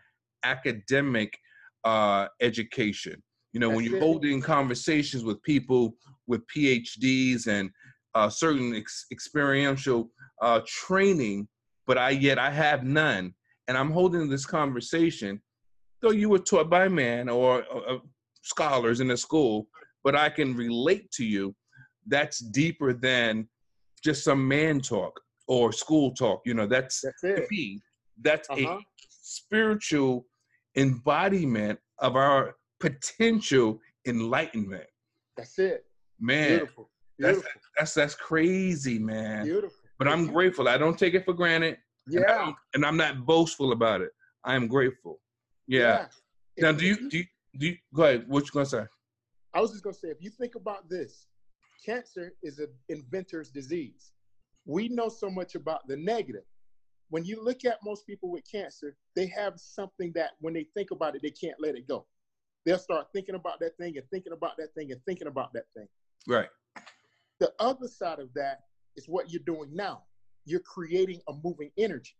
[0.43, 1.37] academic
[1.83, 3.21] uh, education.
[3.53, 4.01] You know, That's when you're it.
[4.03, 5.95] holding conversations with people
[6.27, 7.69] with PhDs and
[8.15, 10.09] uh, certain ex- experiential
[10.41, 11.47] uh, training,
[11.91, 13.33] but I yet I have none,
[13.67, 15.41] and I'm holding this conversation,
[16.01, 17.97] though you were taught by man or uh,
[18.43, 19.67] scholars in a school,
[20.01, 21.53] but I can relate to you,
[22.07, 23.49] that's deeper than
[24.01, 26.43] just some man talk or school talk.
[26.45, 27.51] You know, that's, that's it.
[27.51, 27.81] me,
[28.21, 28.77] that's uh-huh.
[28.77, 30.25] a spiritual
[30.77, 34.87] embodiment of our potential enlightenment.
[35.35, 35.83] That's it.
[36.21, 36.47] Man.
[36.47, 36.89] Beautiful.
[37.17, 37.43] Beautiful.
[37.43, 39.43] That's, that's that's crazy, man.
[39.43, 39.80] Beautiful.
[40.01, 40.67] But I'm grateful.
[40.67, 41.77] I don't take it for granted.
[42.07, 42.47] Yeah.
[42.47, 44.09] And, and I'm not boastful about it.
[44.43, 45.19] I am grateful.
[45.67, 46.07] Yeah.
[46.57, 46.63] yeah.
[46.63, 48.25] Now, do you do you, do you go ahead?
[48.27, 48.85] What you gonna say?
[49.53, 51.27] I was just to say, if you think about this,
[51.85, 54.13] cancer is an inventor's disease.
[54.65, 56.45] We know so much about the negative.
[57.11, 60.89] When you look at most people with cancer, they have something that when they think
[60.89, 62.07] about it, they can't let it go.
[62.65, 65.65] They'll start thinking about that thing and thinking about that thing and thinking about that
[65.77, 65.87] thing.
[66.27, 66.49] Right.
[67.39, 68.61] The other side of that
[68.95, 70.03] is what you're doing now.
[70.45, 72.15] You're creating a moving energy.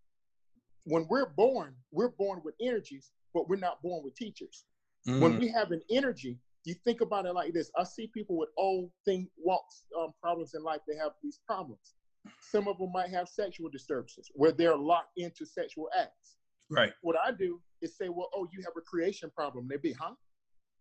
[0.85, 4.65] When we're born, we're born with energies, but we're not born with teachers.
[5.07, 5.19] Mm.
[5.19, 7.71] When we have an energy, you think about it like this.
[7.77, 10.81] I see people with old thing walks um, problems in life.
[10.87, 11.95] They have these problems.
[12.39, 16.37] Some of them might have sexual disturbances where they're locked into sexual acts.
[16.69, 16.93] Right.
[17.01, 19.67] What I do is say, well, oh, you have a creation problem.
[19.67, 20.13] They be, huh?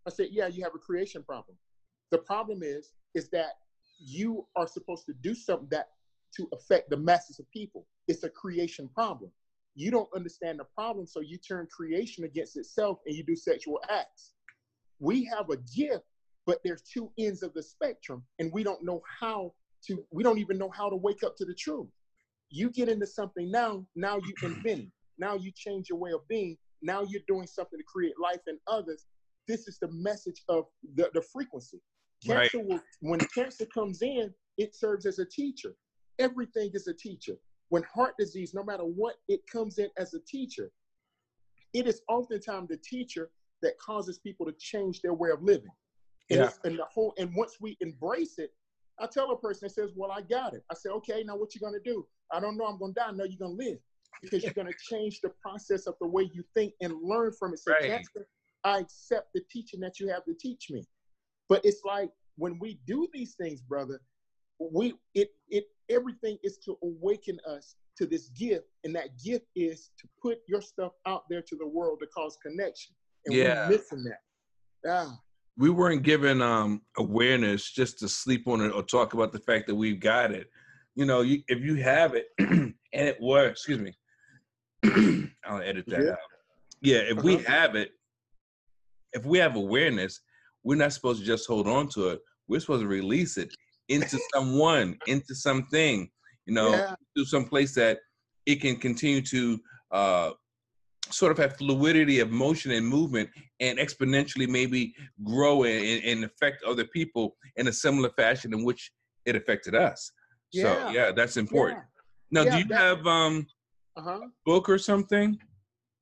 [0.06, 1.56] I said, yeah, you have a creation problem.
[2.10, 3.52] The problem is, is that
[4.00, 5.90] you are supposed to do something that
[6.36, 7.86] to affect the masses of people.
[8.08, 9.30] It's a creation problem.
[9.76, 13.80] You don't understand the problem, so you turn creation against itself and you do sexual
[13.90, 14.32] acts
[15.00, 16.04] we have a gift,
[16.46, 19.54] but there's two ends of the spectrum, and we don't know how
[19.88, 21.88] to, we don't even know how to wake up to the truth.
[22.50, 26.58] You get into something now, now you invent Now you change your way of being.
[26.82, 29.06] Now you're doing something to create life in others.
[29.48, 31.80] This is the message of the, the frequency.
[32.24, 32.66] Cancer right.
[32.66, 35.74] will, when cancer comes in, it serves as a teacher.
[36.18, 37.34] Everything is a teacher.
[37.70, 40.70] When heart disease, no matter what, it comes in as a teacher.
[41.72, 43.30] It is oftentimes the teacher
[43.62, 45.70] that causes people to change their way of living.
[46.30, 46.50] And, yeah.
[46.64, 48.50] and the whole and once we embrace it,
[49.00, 50.62] I tell a person that says, Well, I got it.
[50.70, 52.06] I say, Okay, now what you gonna do?
[52.32, 53.10] I don't know I'm gonna die.
[53.12, 53.78] No, you're gonna live.
[54.22, 57.60] Because you're gonna change the process of the way you think and learn from it.
[57.60, 58.04] So right.
[58.64, 60.84] I accept the teaching that you have to teach me.
[61.50, 64.00] But it's like when we do these things, brother,
[64.58, 69.90] we it it everything is to awaken us to this gift, and that gift is
[69.98, 72.94] to put your stuff out there to the world to cause connection.
[73.26, 73.68] And yeah.
[73.68, 74.20] we're missing that.
[74.84, 75.10] Yeah.
[75.58, 79.66] We weren't given um, awareness just to sleep on it or talk about the fact
[79.66, 80.48] that we've got it.
[80.94, 83.94] You know, you, if you have it and it works, excuse me,
[85.44, 86.10] I'll edit that yeah.
[86.12, 86.18] out.
[86.80, 87.22] Yeah, if uh-huh.
[87.24, 87.90] we have it,
[89.12, 90.20] if we have awareness,
[90.62, 92.20] we're not supposed to just hold on to it.
[92.48, 93.52] We're supposed to release it
[93.88, 96.08] into someone, into something,
[96.46, 96.94] you know, yeah.
[97.16, 97.98] to some place that
[98.46, 99.60] it can continue to
[99.92, 100.30] uh,
[101.10, 103.28] sort of have fluidity of motion and movement
[103.60, 104.94] and exponentially maybe
[105.24, 108.90] grow and, and affect other people in a similar fashion in which
[109.26, 110.10] it affected us.
[110.52, 110.62] Yeah.
[110.62, 111.80] So yeah, that's important.
[112.32, 112.42] Yeah.
[112.42, 113.46] Now, yeah, do you that, have um
[113.96, 114.20] uh-huh.
[114.46, 115.38] book or something?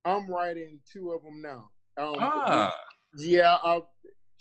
[0.04, 1.68] I'm writing two of them now.
[1.98, 2.74] Um, ah.
[3.16, 3.82] Yeah, I'm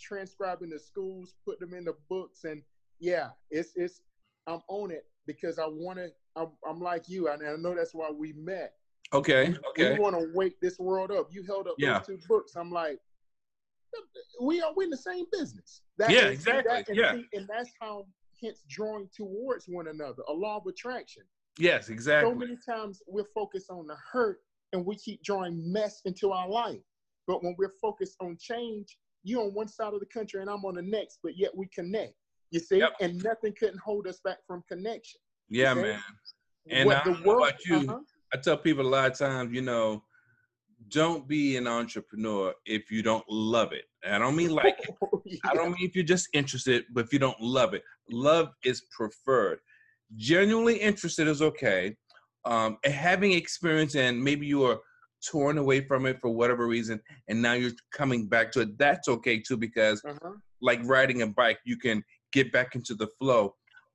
[0.00, 2.62] transcribing the schools, put them in the books, and
[3.00, 4.00] yeah, it's it's
[4.46, 6.08] I'm on it because I want to.
[6.36, 8.74] I'm, I'm like you, and I know that's why we met.
[9.12, 9.54] Okay.
[9.70, 9.94] Okay.
[9.94, 11.28] We want to wake this world up.
[11.30, 11.98] You held up yeah.
[11.98, 12.54] those two books.
[12.56, 12.98] I'm like,
[14.40, 15.82] we are we in the same business.
[15.96, 16.72] That yeah, is, exactly.
[16.72, 17.12] That, and yeah.
[17.14, 18.06] See, and that's how
[18.42, 21.22] hence drawing towards one another, a law of attraction.
[21.58, 22.30] Yes, exactly.
[22.30, 24.38] So many times we're focused on the hurt
[24.72, 26.80] and we keep drawing mess into our life.
[27.26, 28.96] But when we're focused on change,
[29.28, 31.66] you're on one side of the country and I'm on the next, but yet we
[31.68, 32.14] connect.
[32.50, 32.78] You see?
[32.78, 32.94] Yep.
[33.00, 35.20] And nothing couldn't hold us back from connection.
[35.50, 36.00] Yeah, man.
[36.70, 37.76] And What I the world- about you.
[37.76, 37.98] uh-huh.
[38.32, 40.02] I tell people a lot of times, you know,
[40.88, 43.84] don't be an entrepreneur if you don't love it.
[44.04, 45.38] And I don't mean like it.
[45.44, 47.82] I don't mean if you're just interested, but if you don't love it.
[48.10, 49.58] Love is preferred.
[50.16, 51.96] Genuinely interested is okay.
[52.44, 54.78] Um, and having experience and maybe you are
[55.26, 58.78] torn away from it for whatever reason, and now you're coming back to it.
[58.78, 60.34] That's okay too, because Uh-huh.
[60.60, 62.02] like riding a bike, you can
[62.32, 63.54] get back into the flow,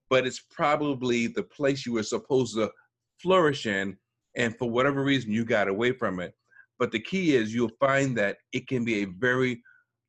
[0.09, 2.71] but it's probably the place you were supposed to
[3.21, 3.97] flourish in,
[4.35, 6.33] and for whatever reason, you got away from it.
[6.79, 9.61] But the key is you'll find that it can be a very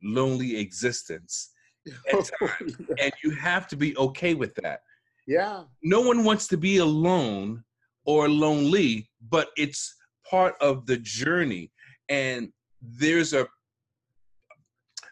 [0.03, 1.51] lonely existence,
[2.13, 4.81] at times, and you have to be okay with that.
[5.27, 5.65] yeah.
[5.83, 7.63] No one wants to be alone
[8.07, 9.95] or lonely, but it's
[10.29, 11.71] part of the journey.
[12.09, 13.47] And there's a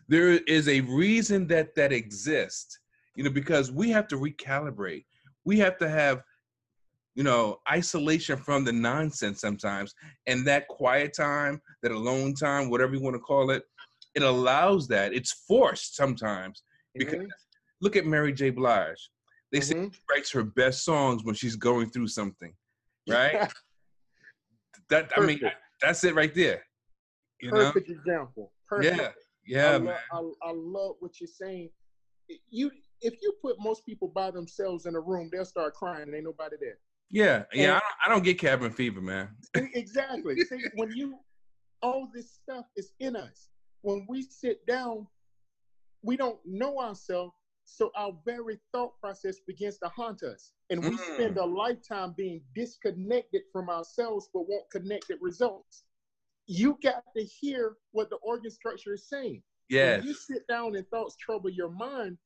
[0.09, 2.79] there is a reason that that exists,
[3.17, 5.05] you know, because we have to recalibrate.
[5.45, 6.23] We have to have,
[7.15, 9.95] you know, isolation from the nonsense sometimes,
[10.27, 13.65] and that quiet time, that alone time, whatever you want to call it,
[14.15, 15.15] it allows that.
[15.15, 16.63] It's forced sometimes
[16.95, 17.29] because Mhm.
[17.81, 18.51] look at Mary J.
[18.51, 19.11] Blige.
[19.51, 19.95] They say Mhm.
[19.95, 22.55] she writes her best songs when she's going through something,
[23.09, 23.51] right?
[24.91, 25.41] That I mean,
[25.81, 26.63] that's it right there.
[27.41, 27.73] You know?
[27.73, 28.53] Perfect example.
[28.69, 28.97] Perfect.
[28.97, 29.09] Yeah,
[29.47, 29.97] yeah, I, man.
[30.13, 31.71] lo- I, I love what you're saying.
[32.51, 36.15] You, if you put most people by themselves in a room, they'll start crying and
[36.15, 36.79] ain't nobody there.
[37.11, 37.63] Yeah, yeah.
[37.65, 39.29] And- I don't, I don't get cabin fever, man.
[39.55, 40.41] Exactly.
[40.45, 41.19] See, when you,
[41.83, 43.49] all this stuff is in us.
[43.83, 45.09] When we sit down,
[46.03, 50.91] we don't know ourselves, so our very thought process begins to haunt us, and we
[50.97, 51.15] Mm.
[51.15, 55.85] spend a lifetime being disconnected from ourselves, but want connected results.
[56.47, 59.43] You got to hear what the organ structure is saying.
[59.69, 60.01] Yes.
[60.01, 62.19] When you sit down and thoughts trouble your mind,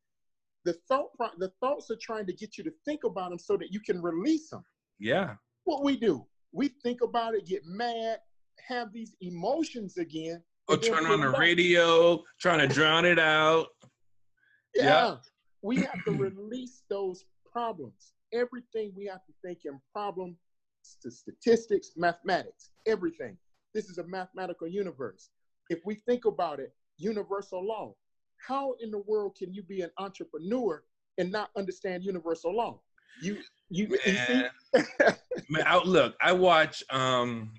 [0.64, 3.56] the thought pro- the thoughts are trying to get you to think about them so
[3.56, 4.64] that you can release them.
[4.98, 5.36] Yeah.
[5.64, 8.20] What we do, we think about it, get mad,
[8.66, 10.42] have these emotions again.
[10.68, 11.38] Or turn on the back.
[11.38, 13.68] radio, trying to drown it out.
[14.76, 14.84] Yeah.
[14.84, 15.16] Yeah.
[15.62, 18.12] We have to release those problems.
[18.32, 20.36] Everything we have to think in problem,
[20.82, 23.36] st- statistics, mathematics, everything.
[23.74, 25.30] This is a mathematical universe.
[25.70, 27.94] If we think about it, universal law.
[28.46, 30.82] How in the world can you be an entrepreneur
[31.18, 32.80] and not understand universal law?
[33.22, 33.38] You
[33.70, 34.34] you, you see?
[34.34, 34.50] Man,
[35.48, 37.52] man, I, look, I watch um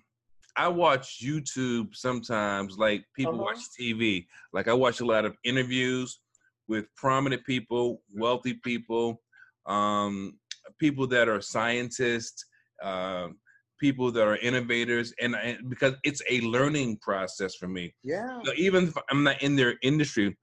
[0.55, 3.43] I watch YouTube sometimes, like people Uh-huh.
[3.43, 4.27] watch TV.
[4.53, 6.19] Like I watch a lot of interviews
[6.67, 9.21] with prominent people, wealthy people,
[9.65, 10.37] um,
[10.79, 12.45] people that are scientists,
[12.83, 13.37] um,
[13.79, 17.93] people that are innovators, and, and because it's a learning process for me.
[18.03, 18.39] yeah.
[18.45, 20.37] So even if I'm not in their industry,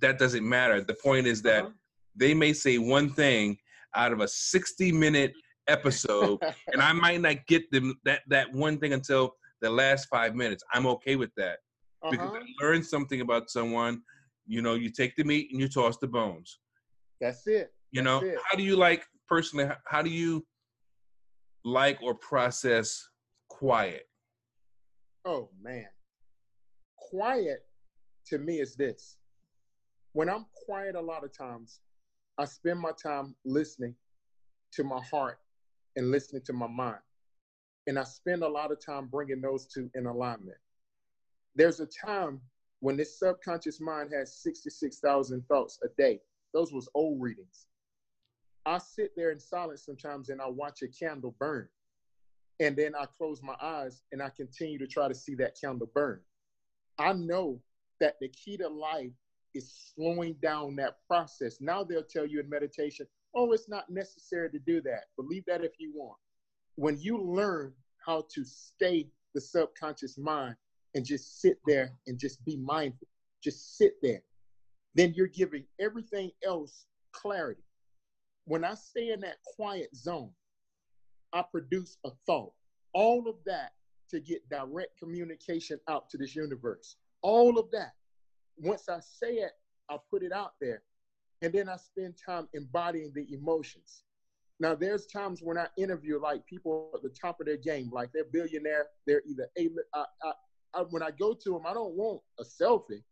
[0.00, 0.80] that doesn't matter.
[0.82, 1.72] The point is that Uh-huh.
[2.14, 3.56] they may say one thing
[3.94, 5.32] out of a 60 minute
[5.68, 6.38] episode
[6.72, 10.62] and I might not get them that that one thing until the last five minutes.
[10.72, 11.58] I'm okay with that
[12.10, 12.40] because Uh-huh.
[12.40, 14.02] I learned something about someone.
[14.46, 16.58] You know, you take the meat and you toss the bones.
[17.20, 17.72] That's it.
[17.90, 18.38] You That's know, it.
[18.44, 19.68] how do you like personally?
[19.86, 20.46] How do you
[21.64, 23.08] like or process
[23.48, 24.08] quiet?
[25.24, 25.86] Oh man.
[26.96, 27.66] Quiet
[28.26, 29.16] to me is this.
[30.12, 31.80] When I'm quiet a lot of times,
[32.38, 33.94] I spend my time listening
[34.72, 35.38] to my heart
[35.96, 37.00] and listening to my mind.
[37.86, 40.58] And I spend a lot of time bringing those two in alignment.
[41.54, 42.40] There's a time
[42.80, 46.20] when this subconscious mind has 66,000 thoughts a day.
[46.52, 47.66] Those was old readings.
[48.64, 51.68] I sit there in silence sometimes and I watch a candle burn.
[52.58, 55.90] And then I close my eyes and I continue to try to see that candle
[55.94, 56.20] burn.
[56.98, 57.60] I know
[58.00, 59.12] that the key to life
[59.54, 61.58] is slowing down that process.
[61.60, 65.04] Now they'll tell you in meditation, oh, it's not necessary to do that.
[65.16, 66.18] Believe that if you want.
[66.76, 67.72] When you learn
[68.04, 70.56] how to stay the subconscious mind
[70.96, 73.06] and just sit there and just be mindful,
[73.44, 74.22] just sit there,
[74.94, 77.62] then you're giving everything else clarity.
[78.46, 80.30] When I stay in that quiet zone,
[81.34, 82.52] I produce a thought.
[82.94, 83.72] All of that
[84.08, 86.96] to get direct communication out to this universe.
[87.20, 87.92] All of that.
[88.56, 89.52] Once I say it,
[89.90, 90.82] I put it out there.
[91.42, 94.04] And then I spend time embodying the emotions.
[94.60, 98.08] Now, there's times when I interview like people at the top of their game, like
[98.14, 99.68] they're billionaire, they're either a.
[99.98, 100.32] Uh, uh,
[100.76, 103.02] I, when I go to them, I don't want a selfie.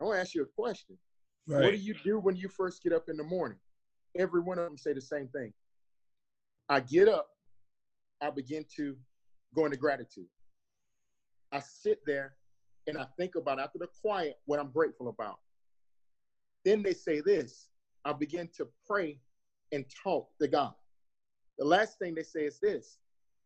[0.00, 0.98] I want to ask you a question.
[1.62, 3.58] What do you do when you first get up in the morning?
[4.18, 5.52] Every one of them say the same thing.
[6.68, 7.28] I get up,
[8.20, 8.96] I begin to
[9.54, 10.26] go into gratitude.
[11.52, 12.34] I sit there
[12.88, 15.38] and I think about after the quiet what I'm grateful about.
[16.64, 17.68] Then they say this
[18.04, 19.20] I begin to pray
[19.72, 20.74] and talk to God.
[21.58, 22.98] The last thing they say is this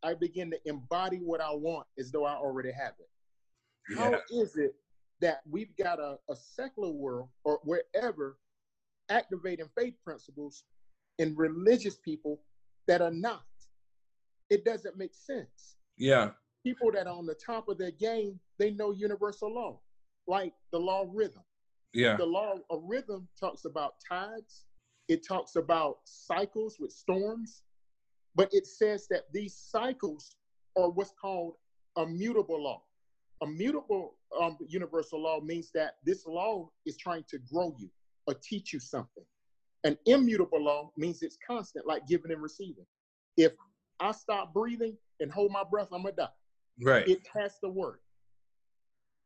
[0.02, 3.08] I begin to embody what I want as though I already have it.
[3.97, 4.74] How is it
[5.20, 8.38] that we've got a, a secular world or wherever
[9.09, 10.64] activating faith principles
[11.18, 12.41] in religious people
[12.86, 13.45] that are not?
[14.49, 15.76] It doesn't make sense.
[15.97, 16.30] Yeah.
[16.64, 19.80] People that are on the top of their game, they know universal law,
[20.26, 21.43] like the law of rhythm.
[21.93, 22.16] Yeah.
[22.16, 24.64] The law of rhythm talks about tides,
[25.09, 27.62] it talks about cycles with storms,
[28.34, 30.36] but it says that these cycles
[30.76, 31.55] are what's called
[31.97, 32.82] a mutable law.
[33.43, 37.88] A mutable um, universal law means that this law is trying to grow you
[38.26, 39.24] or teach you something.
[39.84, 42.84] An immutable law means it's constant, like giving and receiving.
[43.36, 43.53] If
[43.99, 46.28] I stop breathing and hold my breath, I'm gonna die.
[46.82, 47.09] Right.
[47.09, 48.01] It has to work.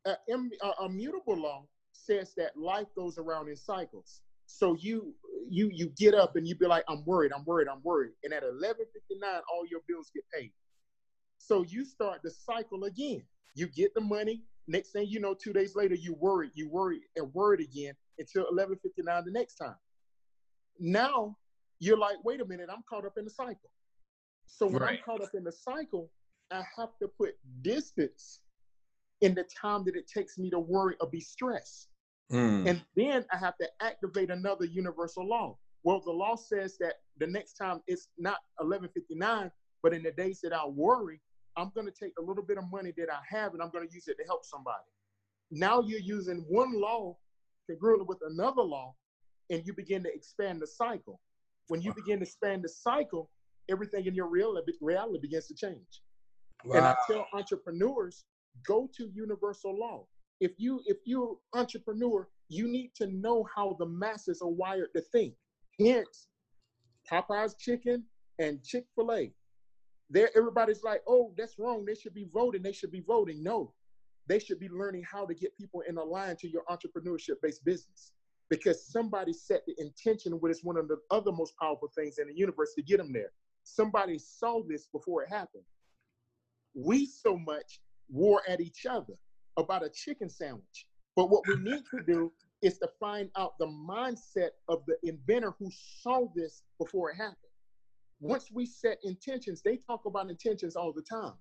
[0.07, 4.21] A, a, a mutable law says that life goes around in cycles.
[4.47, 5.15] So you
[5.49, 8.13] you you get up and you be like, I'm worried, I'm worried, I'm worried.
[8.23, 10.53] And at 11:59, all your bills get paid.
[11.39, 13.23] So you start the cycle again.
[13.55, 14.43] You get the money.
[14.67, 18.47] Next thing you know, two days later, you worry, you worry and worried again until
[18.51, 19.77] 11:59 the next time.
[20.79, 21.37] Now
[21.79, 23.71] you're like, wait a minute, I'm caught up in the cycle.
[24.47, 24.99] So when right.
[24.99, 26.11] I'm caught up in the cycle,
[26.51, 28.41] I have to put distance
[29.21, 31.89] in the time that it takes me to worry or be stressed.
[32.33, 32.69] Mm.
[32.69, 35.59] And then I have to activate another universal law.
[35.83, 39.51] Well, the law says that the next time it's not 1159,
[39.83, 41.21] but in the days that I worry,
[41.57, 43.87] I'm going to take a little bit of money that I have and I'm going
[43.87, 44.85] to use it to help somebody.
[45.51, 47.17] Now you're using one law
[47.71, 48.95] congruently with another law,
[49.51, 51.21] and you begin to expand the cycle.
[51.69, 53.31] When you begin to expand the cycle,
[53.71, 56.03] everything in your real reality begins to change.
[56.65, 56.77] Wow.
[56.77, 58.25] And I tell entrepreneurs,
[58.67, 60.07] go to universal law
[60.41, 65.03] if you if you're entrepreneur, you need to know how the masses are wired to
[65.13, 65.35] think.
[65.79, 66.29] Hence,
[67.11, 68.05] Popeye's chicken
[68.39, 69.33] and Chick-fil-A.
[70.11, 71.85] There, everybody's like, oh, that's wrong.
[71.85, 72.63] They should be voting.
[72.63, 73.43] They should be voting.
[73.43, 73.73] No,
[74.29, 78.13] they should be learning how to get people in a line to your entrepreneurship-based business.
[78.51, 82.29] Because somebody set the intention, which is one of the other most powerful things in
[82.29, 83.33] the universe to get them there.
[83.65, 85.65] Somebody saw this before it happened.
[86.75, 87.81] We so much
[88.11, 89.15] war at each other
[89.57, 90.87] about a chicken sandwich.
[91.17, 95.55] But what we need to do is to find out the mindset of the inventor
[95.59, 95.71] who
[96.03, 97.37] saw this before it happened.
[98.21, 101.35] Once we set intentions, they talk about intentions all the time.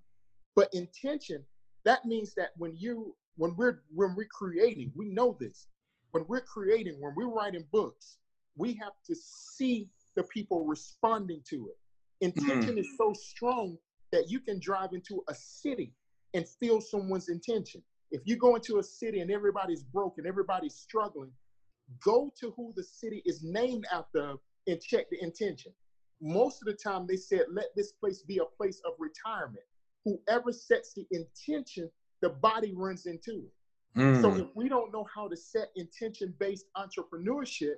[0.56, 1.44] But intention,
[1.86, 5.68] that means that when you when we're when we're creating, we know this.
[6.12, 8.18] When we're creating, when we're writing books,
[8.56, 11.78] we have to see the people responding to it.
[12.26, 12.80] Intention mm.
[12.80, 13.78] is so strong
[14.12, 15.92] that you can drive into a city
[16.36, 17.82] and feel someone's intention.
[18.12, 21.32] If you go into a city and everybody's broken, everybody's struggling,
[22.04, 24.36] go to who the city is named after
[24.68, 25.74] and check the intention.
[26.22, 29.64] Most of the time, they said, let this place be a place of retirement.
[30.05, 31.89] Whoever sets the intention,
[32.22, 33.99] the body runs into it.
[33.99, 34.22] Mm.
[34.22, 37.76] So if we don't know how to set intention based entrepreneurship,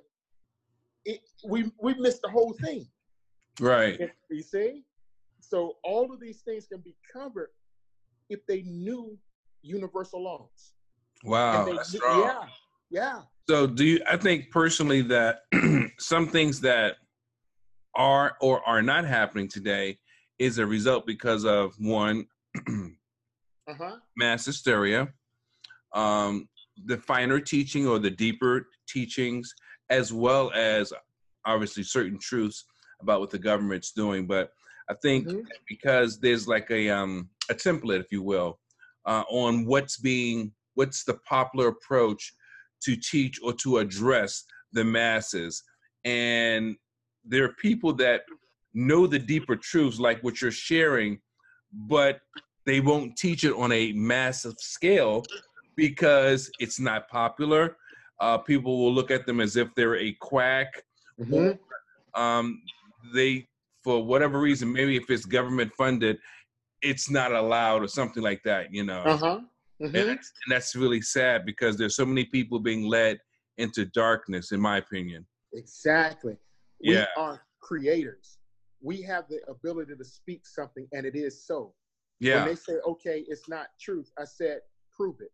[1.04, 2.86] it, we, we miss the whole thing.
[3.60, 3.98] Right.
[4.30, 4.84] You see?
[5.40, 7.50] So all of these things can be covered
[8.28, 9.16] if they knew
[9.62, 10.72] universal laws.
[11.24, 12.20] Wow, they, that's strong.
[12.20, 12.42] Yeah,
[12.90, 13.22] yeah.
[13.48, 14.00] So, do you?
[14.08, 15.42] I think personally that
[15.98, 16.96] some things that
[17.96, 19.98] are or are not happening today
[20.38, 22.26] is a result because of one
[22.68, 23.96] uh-huh.
[24.16, 25.08] mass hysteria,
[25.94, 26.48] um,
[26.84, 29.52] the finer teaching or the deeper teachings,
[29.90, 30.92] as well as
[31.46, 32.64] obviously certain truths
[33.00, 34.26] about what the government's doing.
[34.26, 34.50] But
[34.90, 35.40] I think mm-hmm.
[35.68, 38.58] because there's like a um, a template, if you will,
[39.06, 42.34] uh, on what's being what's the popular approach
[42.82, 45.62] to teach or to address the masses
[46.04, 46.76] and
[47.26, 48.22] there are people that
[48.74, 51.18] know the deeper truths like what you're sharing
[51.72, 52.20] but
[52.64, 55.22] they won't teach it on a massive scale
[55.76, 57.76] because it's not popular
[58.20, 60.82] uh, people will look at them as if they're a quack
[61.20, 61.34] mm-hmm.
[61.34, 61.58] or
[62.20, 62.62] um,
[63.14, 63.46] they
[63.84, 66.18] for whatever reason maybe if it's government funded
[66.82, 69.02] it's not allowed or something like that, you know.
[69.02, 69.40] Uh-huh.
[69.80, 69.84] Mm-hmm.
[69.84, 73.18] And, that's, and that's really sad because there's so many people being led
[73.58, 75.26] into darkness, in my opinion.
[75.52, 76.36] Exactly.
[76.84, 78.38] We are creators.
[78.82, 81.74] We have the ability to speak something, and it is so.
[82.20, 82.36] Yeah.
[82.36, 84.60] When they say, okay, it's not truth, I said,
[84.94, 85.32] prove it.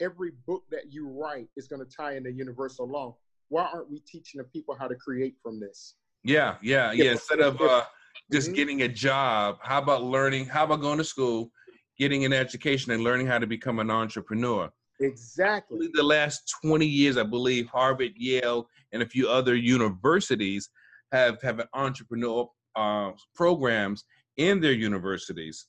[0.00, 3.16] Every book that you write is going to tie into the universal law.
[3.48, 5.94] Why aren't we teaching the people how to create from this?
[6.24, 7.12] Yeah, yeah, yeah.
[7.12, 7.84] Instead of uh,
[8.32, 8.56] just mm-hmm.
[8.56, 9.58] getting a job.
[9.62, 10.46] How about learning?
[10.46, 11.50] How about going to school,
[11.98, 14.70] getting an education, and learning how to become an entrepreneur?
[15.00, 15.88] Exactly.
[15.92, 20.70] The last 20 years, I believe Harvard, Yale, and a few other universities
[21.12, 24.04] have have an entrepreneur uh, programs
[24.36, 25.66] in their universities.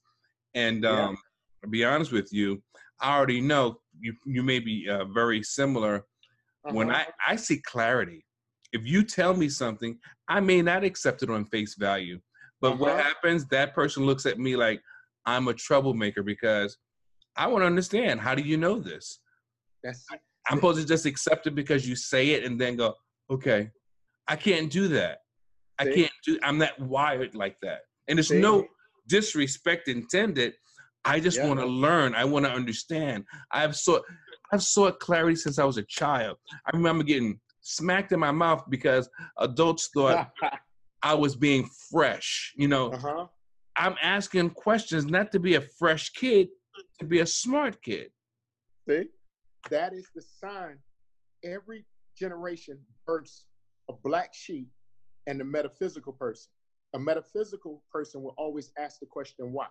[0.54, 1.16] And um, yeah.
[1.64, 2.62] to be honest with you,
[3.02, 6.06] I already know you you may be uh, very similar.
[6.66, 6.76] Uh-huh.
[6.76, 8.26] When I, I see clarity,
[8.74, 9.98] if you tell me something,
[10.28, 12.20] I may not accept it on face value.
[12.62, 12.78] But uh-huh.
[12.78, 13.46] what happens?
[13.48, 14.82] That person looks at me like
[15.26, 16.78] I'm a troublemaker because
[17.38, 18.20] I want to understand.
[18.20, 19.20] How do you know this?
[19.84, 20.06] That's
[20.50, 22.96] I'm supposed to just accept it because you say it and then go,
[23.30, 23.70] okay.
[24.28, 25.20] I can't do that.
[25.80, 26.40] I can't do.
[26.44, 27.82] I'm not wired like that.
[28.08, 28.66] And there's no
[29.08, 30.54] disrespect intended.
[31.06, 31.48] I just yeah.
[31.48, 32.16] want to learn.
[32.16, 33.26] I want to understand.
[33.52, 34.02] I've sought
[34.52, 36.38] I've sought clarity since I was a child.
[36.66, 39.10] I remember getting smacked in my mouth because
[39.40, 40.32] adults thought
[41.04, 42.54] I was being fresh.
[42.58, 43.28] You know, uh-huh.
[43.78, 46.48] I'm asking questions not to be a fresh kid,
[47.00, 48.12] to be a smart kid.
[48.90, 49.06] See,
[49.70, 50.78] that is the sign.
[51.44, 51.86] Every
[52.18, 53.46] generation births
[53.90, 54.70] a black sheep
[55.28, 56.50] and a metaphysical person.
[56.94, 59.68] A metaphysical person will always ask the question, why?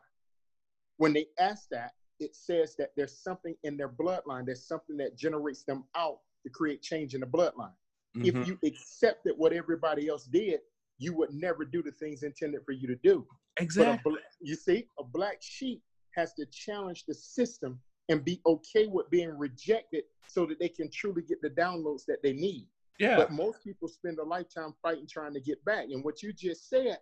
[0.99, 5.19] When they ask that, it says that there's something in their bloodline, there's something that
[5.19, 7.73] generates them out to create change in the bloodline.
[8.17, 8.41] Mm-hmm.
[8.41, 10.61] If you accepted what everybody else did,
[10.99, 13.27] you would never do the things intended for you to do.
[13.61, 14.15] Exactly.
[14.41, 15.83] You see, a black sheep
[16.17, 20.91] has to challenge the system and be okay with being rejected so that they can
[20.91, 22.67] truly get the downloads that they need.
[22.99, 23.17] Yeah.
[23.17, 25.87] But most people spend a lifetime fighting trying to get back.
[25.91, 26.99] And what you just said,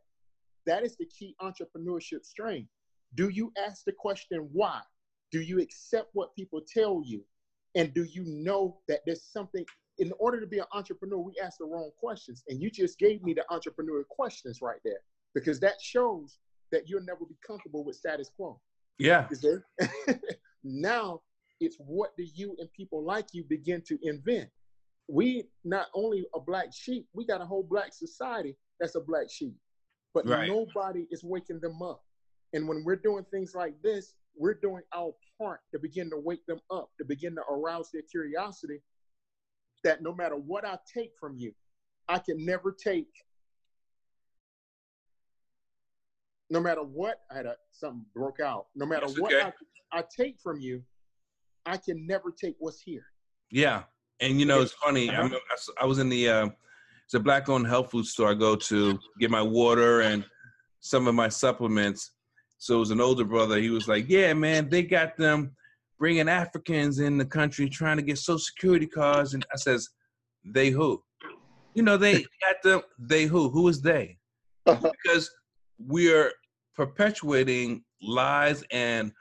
[0.67, 2.69] that is the key entrepreneurship strain.
[3.15, 4.81] Do you ask the question why?
[5.31, 7.23] Do you accept what people tell you?
[7.77, 9.65] And do you know that there's something
[9.99, 12.43] in order to be an entrepreneur, we ask the wrong questions.
[12.49, 15.01] And you just gave me the entrepreneur questions right there
[15.35, 16.39] because that shows
[16.73, 18.61] that you'll never be comfortable with status quo.
[18.99, 19.27] Yeah.
[20.65, 21.21] now
[21.61, 24.49] it's what do you and people like you begin to invent?
[25.09, 29.31] We not only a black sheep, we got a whole black society that's a black
[29.31, 29.55] sheep,
[30.15, 30.49] but right.
[30.49, 32.03] nobody is waking them up.
[32.53, 36.45] And when we're doing things like this, we're doing our part to begin to wake
[36.47, 38.81] them up, to begin to arouse their curiosity
[39.85, 41.53] that no matter what I take from you,
[42.09, 43.09] I can never take.
[46.51, 48.67] No matter what, I had a, something broke out.
[48.75, 49.51] No matter That's what okay.
[49.93, 50.83] I, I take from you,
[51.67, 53.07] I can never take what's here.
[53.51, 53.85] Yeah,
[54.21, 55.09] and you know it's funny.
[55.09, 55.29] Uh-huh.
[55.33, 56.49] I, I was in the uh,
[57.05, 58.31] it's a black-owned health food store.
[58.31, 60.25] I go to get my water and
[60.81, 62.13] some of my supplements.
[62.59, 63.59] So it was an older brother.
[63.59, 65.55] He was like, "Yeah, man, they got them
[65.99, 69.35] bringing Africans in the country trying to get social security cards.
[69.35, 69.89] And I says,
[70.45, 71.03] they who?
[71.75, 73.49] You know, they got them, they who?
[73.49, 74.19] Who is they?
[74.67, 74.93] Uh-huh.
[75.03, 75.31] Because
[75.79, 76.33] we're
[76.75, 79.13] perpetuating lies and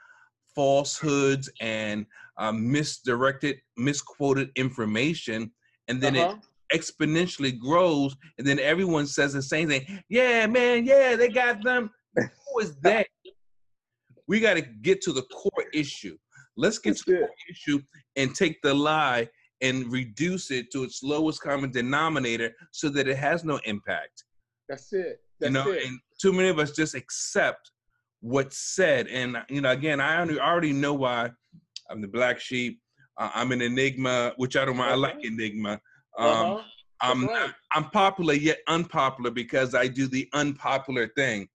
[0.54, 2.06] falsehoods and
[2.38, 5.50] um, misdirected, misquoted information.
[5.88, 6.36] And then uh-huh.
[6.70, 8.16] it exponentially grows.
[8.38, 10.02] And then everyone says the same thing.
[10.08, 11.90] Yeah, man, yeah, they got them.
[12.16, 13.06] Who is that?
[14.26, 16.16] We got to get to the core issue.
[16.56, 17.80] Let's get That's to the issue
[18.16, 19.28] and take the lie
[19.60, 24.24] and reduce it to its lowest common denominator so that it has no impact.
[24.68, 25.20] That's it.
[25.40, 25.84] That's you know, it.
[25.86, 27.70] and too many of us just accept
[28.20, 29.06] what's said.
[29.08, 31.30] And you know, again, I already know why
[31.90, 32.80] I'm the black sheep.
[33.16, 34.90] Uh, I'm an enigma, which I don't mind.
[34.90, 35.28] I like uh-huh.
[35.28, 35.80] enigma.
[36.18, 36.62] Um, uh-huh.
[37.00, 37.50] I'm right.
[37.72, 41.48] I'm popular yet unpopular because I do the unpopular thing.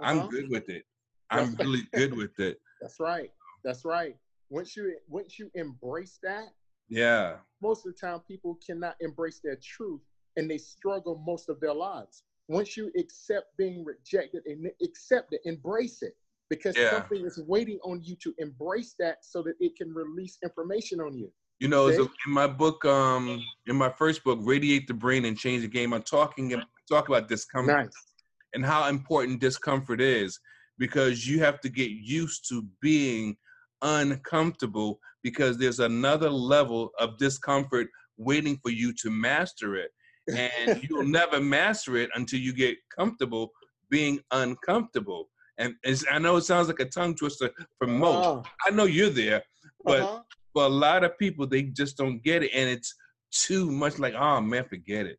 [0.00, 0.10] Uh-huh.
[0.10, 0.84] I'm good with it.
[1.30, 2.58] I'm really good with it.
[2.80, 3.30] That's right.
[3.64, 4.16] That's right
[4.52, 6.48] once you once you embrace that,
[6.88, 10.02] yeah, most of the time people cannot embrace their truth
[10.36, 12.24] and they struggle most of their lives.
[12.52, 16.14] Once you accept being rejected and accept it, embrace it
[16.50, 16.90] because yeah.
[16.90, 21.16] something is waiting on you to embrace that so that it can release information on
[21.16, 21.32] you.
[21.60, 25.62] You know, in my book, um, in my first book, "Radiate the Brain and Change
[25.62, 28.06] the Game," I'm talking and talk about discomfort nice.
[28.52, 30.38] and how important discomfort is
[30.76, 33.34] because you have to get used to being
[33.80, 37.88] uncomfortable because there's another level of discomfort
[38.18, 39.90] waiting for you to master it.
[40.28, 43.50] And you'll never master it until you get comfortable
[43.90, 45.28] being uncomfortable.
[45.58, 45.74] And
[46.10, 48.26] I know it sounds like a tongue twister for most.
[48.26, 48.42] Uh-huh.
[48.66, 49.42] I know you're there,
[49.84, 50.20] but uh-huh.
[50.52, 52.94] for a lot of people, they just don't get it, and it's
[53.30, 53.98] too much.
[53.98, 55.18] Like, oh man, forget it,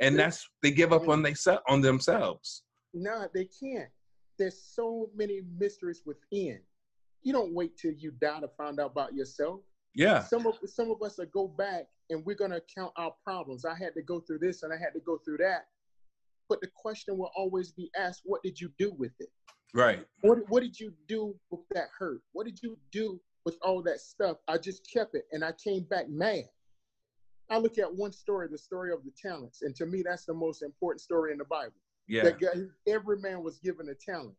[0.00, 1.34] and that's they give up on they
[1.68, 2.62] on themselves.
[2.94, 3.88] No, they can't.
[4.38, 6.60] There's so many mysteries within
[7.22, 9.60] you don't wait till you die to find out about yourself.
[9.94, 10.22] Yeah.
[10.24, 13.64] Some of some of us are go back and we're gonna count our problems.
[13.64, 15.66] I had to go through this and I had to go through that.
[16.48, 19.30] But the question will always be asked, what did you do with it?
[19.74, 20.06] Right.
[20.20, 22.20] What what did you do with that hurt?
[22.32, 24.36] What did you do with all that stuff?
[24.46, 26.44] I just kept it and I came back mad.
[27.50, 30.34] I look at one story, the story of the talents, and to me that's the
[30.34, 31.72] most important story in the Bible.
[32.06, 32.24] Yeah.
[32.24, 32.48] That guy,
[32.86, 34.36] every man was given a talent.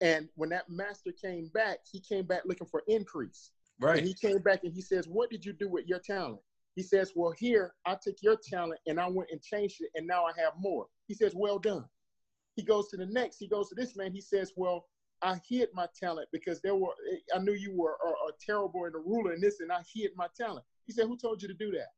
[0.00, 3.50] And when that master came back, he came back looking for increase.
[3.80, 3.98] Right.
[3.98, 6.40] And he came back and he says, What did you do with your talent?
[6.74, 10.06] He says, Well, here, I took your talent and I went and changed it, and
[10.06, 10.86] now I have more.
[11.06, 11.84] He says, Well done.
[12.56, 14.86] He goes to the next, he goes to this man, he says, Well,
[15.22, 16.92] I hid my talent because there were
[17.34, 20.10] I knew you were a, a terrible and a ruler in this, and I hid
[20.16, 20.64] my talent.
[20.86, 21.88] He said, Who told you to do that?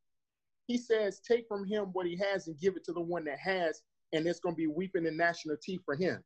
[0.67, 3.39] He says, Take from him what he has and give it to the one that
[3.39, 6.23] has, and it's gonna be weeping and gnashing of teeth for him.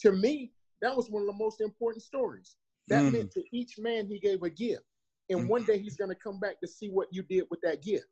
[0.00, 2.56] To me, that was one of the most important stories.
[2.88, 3.12] That Mm.
[3.12, 4.84] meant to each man he gave a gift.
[5.30, 5.48] And Mm.
[5.48, 8.06] one day he's gonna come back to see what you did with that gift.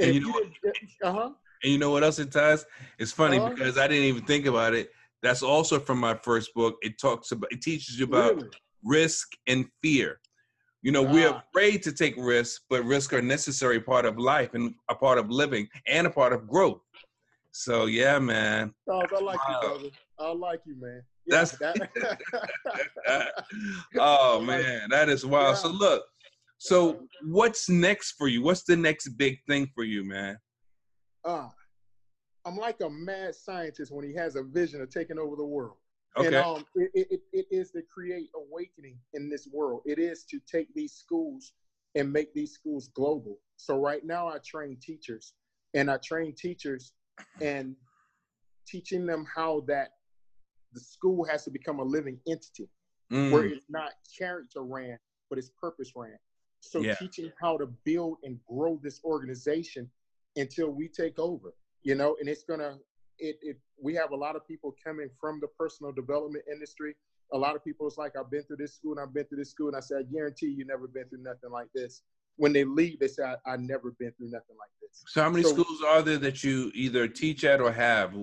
[0.00, 0.46] And if you know what-
[1.02, 1.30] uh huh.
[1.62, 2.64] And you know what else it ties?
[2.98, 3.50] It's funny Uh-huh.
[3.50, 4.92] because I didn't even think about it.
[5.22, 6.76] That's also from my first book.
[6.82, 8.50] It talks about it teaches you about Really?
[8.82, 10.20] risk and fear.
[10.82, 11.42] You know, we're Ah.
[11.48, 15.16] afraid to take risks, but risks are a necessary part of life and a part
[15.18, 16.82] of living and a part of growth.
[17.52, 18.74] So yeah, man.
[18.86, 19.60] Charles, I like Wow.
[19.62, 19.90] you, brother.
[20.18, 21.02] I like you, man.
[21.26, 21.76] That's- that.
[23.98, 25.56] oh man, that is wild.
[25.56, 26.04] So look,
[26.58, 28.42] so what's next for you?
[28.42, 30.38] What's the next big thing for you, man?
[31.24, 31.48] uh,
[32.44, 35.76] I'm like a mad scientist when he has a vision of taking over the world.
[36.16, 36.26] Okay.
[36.26, 39.82] And um, it, it, it- is to create awakening in this world.
[39.84, 41.52] It is to take these schools
[41.94, 43.38] and make these schools global.
[43.56, 45.34] So right now I train teachers
[45.74, 46.92] and I train teachers
[47.40, 47.74] and
[48.66, 49.90] teaching them how that
[50.72, 52.68] the school has to become a living entity
[53.12, 54.98] Mm, where it's not character ran,
[55.28, 56.16] but it's purpose ran.
[56.70, 56.94] So Yeah.
[56.94, 59.90] teaching how to build and grow this organization
[60.36, 62.78] until we take over, you know, and it's gonna
[63.18, 66.96] it it we have a lot of people coming from the personal development industry.
[67.32, 69.38] A lot of people it's like I've been through this school and I've been through
[69.38, 72.02] this school and I say I guarantee you never been through nothing like this.
[72.36, 75.04] When they leave, they say I, I never been through nothing like this.
[75.06, 78.14] so how many so- schools are there that you either teach at or have?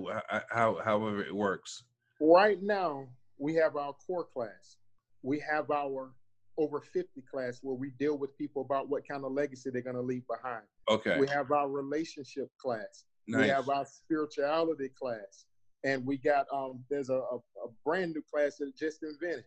[0.50, 1.84] How, however it works.
[2.20, 4.76] Right now, we have our core class.
[5.22, 6.12] We have our
[6.58, 9.96] over 50 class where we deal with people about what kind of legacy they're going
[9.96, 10.64] to leave behind.
[10.90, 11.18] Okay.
[11.18, 13.04] We have our relationship class.
[13.26, 13.42] nice.
[13.42, 15.46] We have our spirituality class.
[15.84, 19.44] And we got, um, there's a, a, a brand new class that just invented.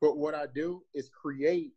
[0.00, 1.72] But what I do is create,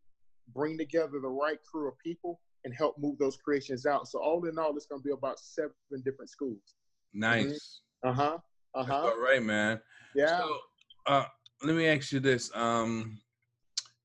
[0.53, 4.07] bring together the right crew of people and help move those creations out.
[4.07, 5.71] So all in all, it's going to be about seven
[6.03, 6.75] different schools.
[7.13, 7.81] nice.
[8.03, 8.37] Uh huh.
[8.73, 8.97] Uh That's huh.
[8.97, 9.79] all right, man.
[10.15, 10.39] Yeah.
[10.39, 10.57] So,
[11.05, 11.25] uh,
[11.63, 13.19] let me ask you this: um,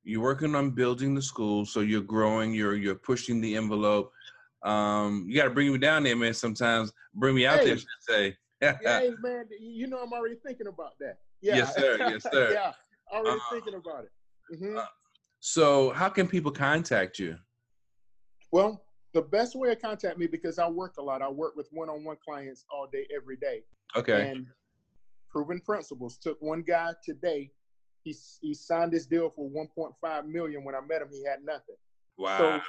[0.07, 2.55] You're working on building the school, so you're growing.
[2.55, 4.13] You're you're pushing the envelope.
[4.63, 6.33] Um, you got to bring me down there, man.
[6.33, 7.65] Sometimes bring me out Hey.
[7.65, 7.79] there.
[8.09, 8.37] Say.
[8.63, 11.19] hey, man, you know I'm already thinking about that.
[11.43, 11.57] Yeah.
[11.57, 11.97] Yes, sir.
[11.99, 12.53] Yes, sir.
[12.53, 12.73] yeah,
[13.13, 14.13] already Uh, thinking about it.
[14.57, 14.79] Mhm.
[14.79, 14.87] uh,
[15.41, 17.37] so, how can people contact you?
[18.53, 21.21] well, the best way to contact me because I work a lot.
[21.21, 23.65] I work with one-on-one clients all day, every day.
[23.97, 24.31] Okay.
[24.31, 24.47] And
[25.29, 26.17] proven principles.
[26.17, 27.51] Took one guy today.
[28.07, 30.63] He he signed this deal for 1.5 million.
[30.63, 31.75] When I met him, he had nothing.
[32.17, 32.63] wow.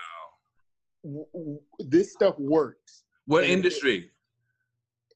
[1.03, 3.03] W- w- This stuff works.
[3.27, 4.09] what and- industry?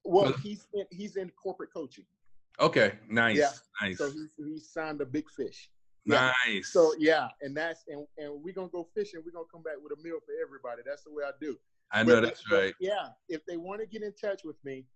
[0.04, 2.06] Well, Well- he's in, he's in corporate coaching,
[2.60, 2.98] Okay.
[3.08, 3.36] Nice.
[3.36, 3.50] Yeah.
[3.80, 3.98] Nice.
[3.98, 5.68] so he's he signed a big fish.
[6.04, 6.32] yeah.
[6.46, 6.68] Nice.
[6.72, 9.22] So yeah, and that's and, and we're gonna go fishing.
[9.26, 10.82] We're gonna come back with a meal for everybody.
[10.86, 11.58] That's the way I do.
[11.90, 12.74] I know But- that's right.
[12.78, 14.86] Yeah, if they want to get in touch with me,